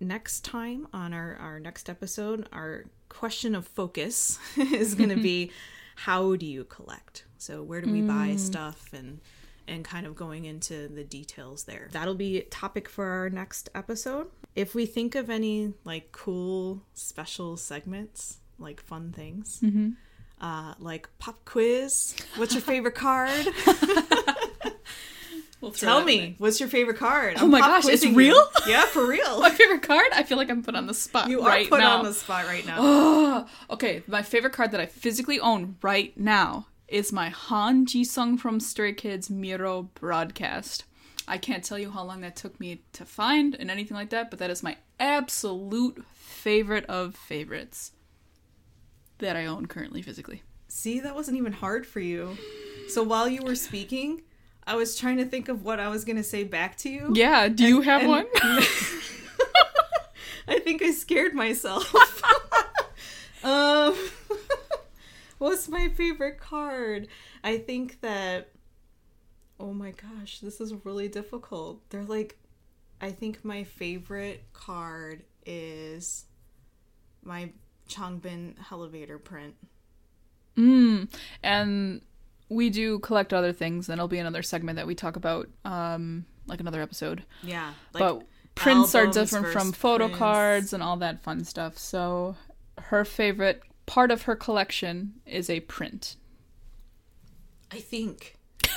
next 0.00 0.44
time 0.44 0.86
on 0.92 1.12
our, 1.12 1.36
our 1.36 1.60
next 1.60 1.88
episode 1.88 2.48
our 2.52 2.84
question 3.08 3.54
of 3.54 3.66
focus 3.66 4.38
is 4.56 4.94
going 4.94 5.10
to 5.10 5.16
be 5.16 5.50
how 5.96 6.34
do 6.36 6.46
you 6.46 6.64
collect 6.64 7.24
so 7.38 7.62
where 7.62 7.80
do 7.80 7.90
we 7.92 8.00
buy 8.00 8.34
stuff 8.36 8.88
and 8.92 9.20
and 9.68 9.84
kind 9.84 10.06
of 10.06 10.16
going 10.16 10.44
into 10.44 10.88
the 10.88 11.04
details 11.04 11.64
there 11.64 11.88
that'll 11.92 12.14
be 12.14 12.40
topic 12.50 12.88
for 12.88 13.04
our 13.04 13.30
next 13.30 13.68
episode 13.74 14.26
if 14.56 14.74
we 14.74 14.86
think 14.86 15.14
of 15.14 15.30
any 15.30 15.72
like 15.84 16.10
cool 16.12 16.82
special 16.94 17.56
segments 17.56 18.38
like 18.58 18.80
fun 18.80 19.12
things 19.12 19.62
uh, 20.42 20.74
like 20.80 21.08
pop 21.18 21.44
quiz. 21.44 22.16
What's 22.36 22.52
your 22.52 22.62
favorite 22.62 22.96
card? 22.96 23.46
We'll 25.62 25.70
Tell 25.70 26.02
me, 26.02 26.18
in 26.18 26.34
what's 26.38 26.58
your 26.58 26.68
favorite 26.68 26.96
card? 26.96 27.36
Oh 27.38 27.46
my 27.46 27.60
gosh, 27.60 27.84
it's 27.84 27.86
quizzing 27.86 28.16
real? 28.16 28.34
you. 28.34 28.72
Yeah, 28.72 28.84
for 28.84 29.06
real. 29.06 29.40
My 29.42 29.50
favorite 29.50 29.82
card? 29.82 30.08
I 30.12 30.24
feel 30.24 30.36
like 30.36 30.50
I'm 30.50 30.60
put 30.64 30.74
on 30.74 30.88
the 30.88 30.92
spot 30.92 31.28
you 31.28 31.40
right 31.40 31.66
are 31.66 31.68
put 31.68 31.78
now. 31.78 31.98
on 31.98 32.04
the 32.04 32.12
spot 32.12 32.46
right 32.46 32.66
now. 32.66 32.78
Oh, 32.80 33.46
okay, 33.70 34.02
my 34.08 34.22
favorite 34.22 34.52
card 34.52 34.72
that 34.72 34.80
I 34.80 34.86
physically 34.86 35.38
own 35.38 35.76
right 35.80 36.18
now 36.18 36.66
is 36.88 37.12
my 37.12 37.28
Han 37.28 37.86
Ji-sung 37.86 38.36
from 38.38 38.58
Stray 38.58 38.92
Kids 38.92 39.28
Miroh 39.28 39.88
broadcast. 39.94 40.84
I 41.28 41.38
can't 41.38 41.62
tell 41.62 41.78
you 41.78 41.92
how 41.92 42.02
long 42.02 42.22
that 42.22 42.34
took 42.34 42.58
me 42.58 42.82
to 42.94 43.04
find 43.04 43.54
and 43.54 43.70
anything 43.70 43.96
like 43.96 44.10
that, 44.10 44.30
but 44.30 44.40
that 44.40 44.50
is 44.50 44.64
my 44.64 44.76
absolute 44.98 46.04
favorite 46.12 46.86
of 46.86 47.14
favorites 47.14 47.92
that 49.18 49.36
I 49.36 49.46
own 49.46 49.66
currently 49.66 50.02
physically. 50.02 50.42
See, 50.66 50.98
that 50.98 51.14
wasn't 51.14 51.38
even 51.38 51.52
hard 51.52 51.86
for 51.86 52.00
you. 52.00 52.36
So 52.88 53.04
while 53.04 53.28
you 53.28 53.42
were 53.42 53.54
speaking, 53.54 54.22
I 54.66 54.76
was 54.76 54.96
trying 54.96 55.16
to 55.16 55.24
think 55.24 55.48
of 55.48 55.64
what 55.64 55.80
I 55.80 55.88
was 55.88 56.04
going 56.04 56.16
to 56.16 56.22
say 56.22 56.44
back 56.44 56.76
to 56.78 56.88
you. 56.88 57.12
Yeah, 57.14 57.48
do 57.48 57.66
you 57.66 57.80
have 57.80 58.02
and- 58.02 58.10
one? 58.10 58.26
I 60.48 60.58
think 60.58 60.82
I 60.82 60.90
scared 60.90 61.34
myself. 61.34 61.94
um, 63.44 63.94
what's 65.38 65.68
my 65.68 65.88
favorite 65.88 66.38
card? 66.38 67.08
I 67.44 67.58
think 67.58 68.00
that. 68.00 68.50
Oh 69.60 69.72
my 69.72 69.92
gosh, 69.92 70.40
this 70.40 70.60
is 70.60 70.74
really 70.84 71.06
difficult. 71.06 71.88
They're 71.90 72.02
like, 72.02 72.36
I 73.00 73.12
think 73.12 73.44
my 73.44 73.62
favorite 73.62 74.42
card 74.52 75.22
is 75.46 76.24
my 77.22 77.50
Changbin 77.88 78.54
elevator 78.72 79.18
print. 79.18 79.54
Mm. 80.56 81.08
And 81.42 82.00
we 82.52 82.70
do 82.70 82.98
collect 82.98 83.32
other 83.32 83.52
things, 83.52 83.88
and 83.88 83.98
it'll 83.98 84.08
be 84.08 84.18
another 84.18 84.42
segment 84.42 84.76
that 84.76 84.86
we 84.86 84.94
talk 84.94 85.16
about, 85.16 85.48
um, 85.64 86.24
like 86.46 86.60
another 86.60 86.82
episode. 86.82 87.24
Yeah, 87.42 87.72
but 87.92 88.22
prints 88.54 88.94
are 88.94 89.06
different 89.06 89.48
from 89.48 89.72
photo 89.72 90.06
prints. 90.06 90.18
cards 90.18 90.72
and 90.72 90.82
all 90.82 90.96
that 90.98 91.22
fun 91.22 91.44
stuff. 91.44 91.78
So 91.78 92.36
her 92.78 93.04
favorite 93.04 93.62
part 93.86 94.10
of 94.10 94.22
her 94.22 94.36
collection 94.36 95.14
is 95.26 95.48
a 95.50 95.60
print. 95.60 96.16
I 97.70 97.78
think. 97.78 98.36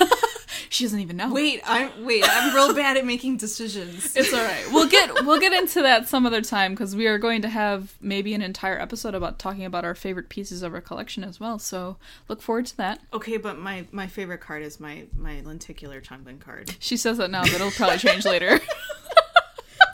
She 0.70 0.84
doesn't 0.84 1.00
even 1.00 1.16
know. 1.16 1.32
Wait, 1.32 1.62
I'm 1.66 2.04
wait. 2.04 2.24
I'm 2.26 2.54
real 2.54 2.74
bad 2.74 2.96
at 2.96 3.04
making 3.04 3.36
decisions. 3.38 4.14
It's 4.16 4.32
all 4.32 4.42
right. 4.42 4.64
We'll 4.72 4.88
get 4.88 5.24
we'll 5.26 5.40
get 5.40 5.52
into 5.52 5.82
that 5.82 6.08
some 6.08 6.26
other 6.26 6.40
time 6.42 6.72
because 6.72 6.96
we 6.96 7.06
are 7.06 7.18
going 7.18 7.42
to 7.42 7.48
have 7.48 7.94
maybe 8.00 8.34
an 8.34 8.42
entire 8.42 8.78
episode 8.78 9.14
about 9.14 9.38
talking 9.38 9.64
about 9.64 9.84
our 9.84 9.94
favorite 9.94 10.28
pieces 10.28 10.62
of 10.62 10.74
our 10.74 10.80
collection 10.80 11.22
as 11.22 11.38
well. 11.38 11.58
So 11.58 11.96
look 12.28 12.42
forward 12.42 12.66
to 12.66 12.76
that. 12.78 13.00
Okay, 13.12 13.36
but 13.36 13.58
my 13.58 13.86
my 13.92 14.06
favorite 14.06 14.40
card 14.40 14.62
is 14.62 14.80
my 14.80 15.04
my 15.16 15.42
lenticular 15.44 16.00
Changbin 16.00 16.40
card. 16.40 16.74
She 16.78 16.96
says 16.96 17.18
that 17.18 17.30
now, 17.30 17.42
but 17.42 17.54
it'll 17.54 17.70
probably 17.70 17.98
change 17.98 18.24
later. 18.24 18.60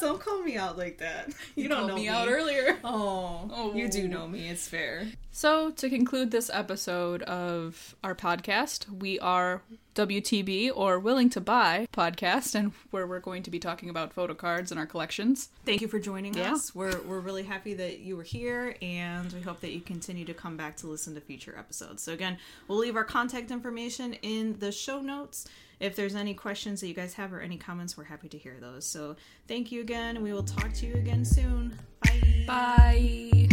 Don't 0.02 0.20
call 0.20 0.42
me 0.42 0.56
out 0.56 0.76
like 0.76 0.98
that. 0.98 1.30
You, 1.54 1.68
don't 1.68 1.86
know 1.86 1.94
me 1.94 2.02
me. 2.02 2.08
out 2.08 2.28
earlier. 2.28 2.76
Oh, 2.84 3.48
Oh. 3.52 3.74
you 3.74 3.88
do 3.88 4.08
know 4.08 4.26
me. 4.26 4.48
It's 4.48 4.66
fair. 4.66 5.06
So, 5.30 5.70
to 5.70 5.88
conclude 5.88 6.30
this 6.30 6.50
episode 6.52 7.22
of 7.22 7.94
our 8.02 8.14
podcast, 8.14 8.88
we 8.88 9.18
are 9.20 9.62
WTB 9.94 10.72
or 10.74 10.98
Willing 10.98 11.30
to 11.30 11.40
Buy 11.40 11.86
podcast, 11.92 12.54
and 12.54 12.72
where 12.90 13.06
we're 13.06 13.20
going 13.20 13.42
to 13.44 13.50
be 13.50 13.58
talking 13.58 13.88
about 13.90 14.12
photo 14.12 14.34
cards 14.34 14.70
and 14.72 14.80
our 14.80 14.86
collections. 14.86 15.50
Thank 15.64 15.80
you 15.82 15.88
for 15.88 15.98
joining 16.00 16.34
yeah. 16.34 16.52
us. 16.54 16.74
We're, 16.74 17.00
we're 17.02 17.20
really 17.20 17.44
happy 17.44 17.74
that 17.74 18.00
you 18.00 18.16
were 18.16 18.22
here, 18.24 18.74
and 18.82 19.32
we 19.32 19.40
hope 19.40 19.60
that 19.60 19.72
you 19.72 19.80
continue 19.80 20.24
to 20.24 20.34
come 20.34 20.56
back 20.56 20.76
to 20.78 20.86
listen 20.88 21.14
to 21.14 21.20
future 21.20 21.54
episodes. 21.56 22.02
So, 22.02 22.12
again, 22.12 22.38
we'll 22.66 22.78
leave 22.78 22.96
our 22.96 23.04
contact 23.04 23.50
information 23.50 24.14
in 24.22 24.58
the 24.58 24.72
show 24.72 25.00
notes. 25.00 25.46
If 25.83 25.97
there's 25.97 26.14
any 26.14 26.33
questions 26.33 26.81
that 26.81 26.87
you 26.87 26.95
guys 26.95 27.14
have 27.14 27.33
or 27.33 27.40
any 27.40 27.57
comments, 27.57 27.97
we're 27.97 28.05
happy 28.05 28.29
to 28.29 28.38
hear 28.38 28.57
those. 28.61 28.87
So, 28.87 29.16
thank 29.49 29.73
you 29.73 29.81
again. 29.81 30.23
We 30.23 30.33
will 30.33 30.45
talk 30.45 30.73
to 30.75 30.87
you 30.87 30.95
again 30.95 31.25
soon. 31.25 31.77
Bye. 32.01 32.45
Bye. 32.47 33.49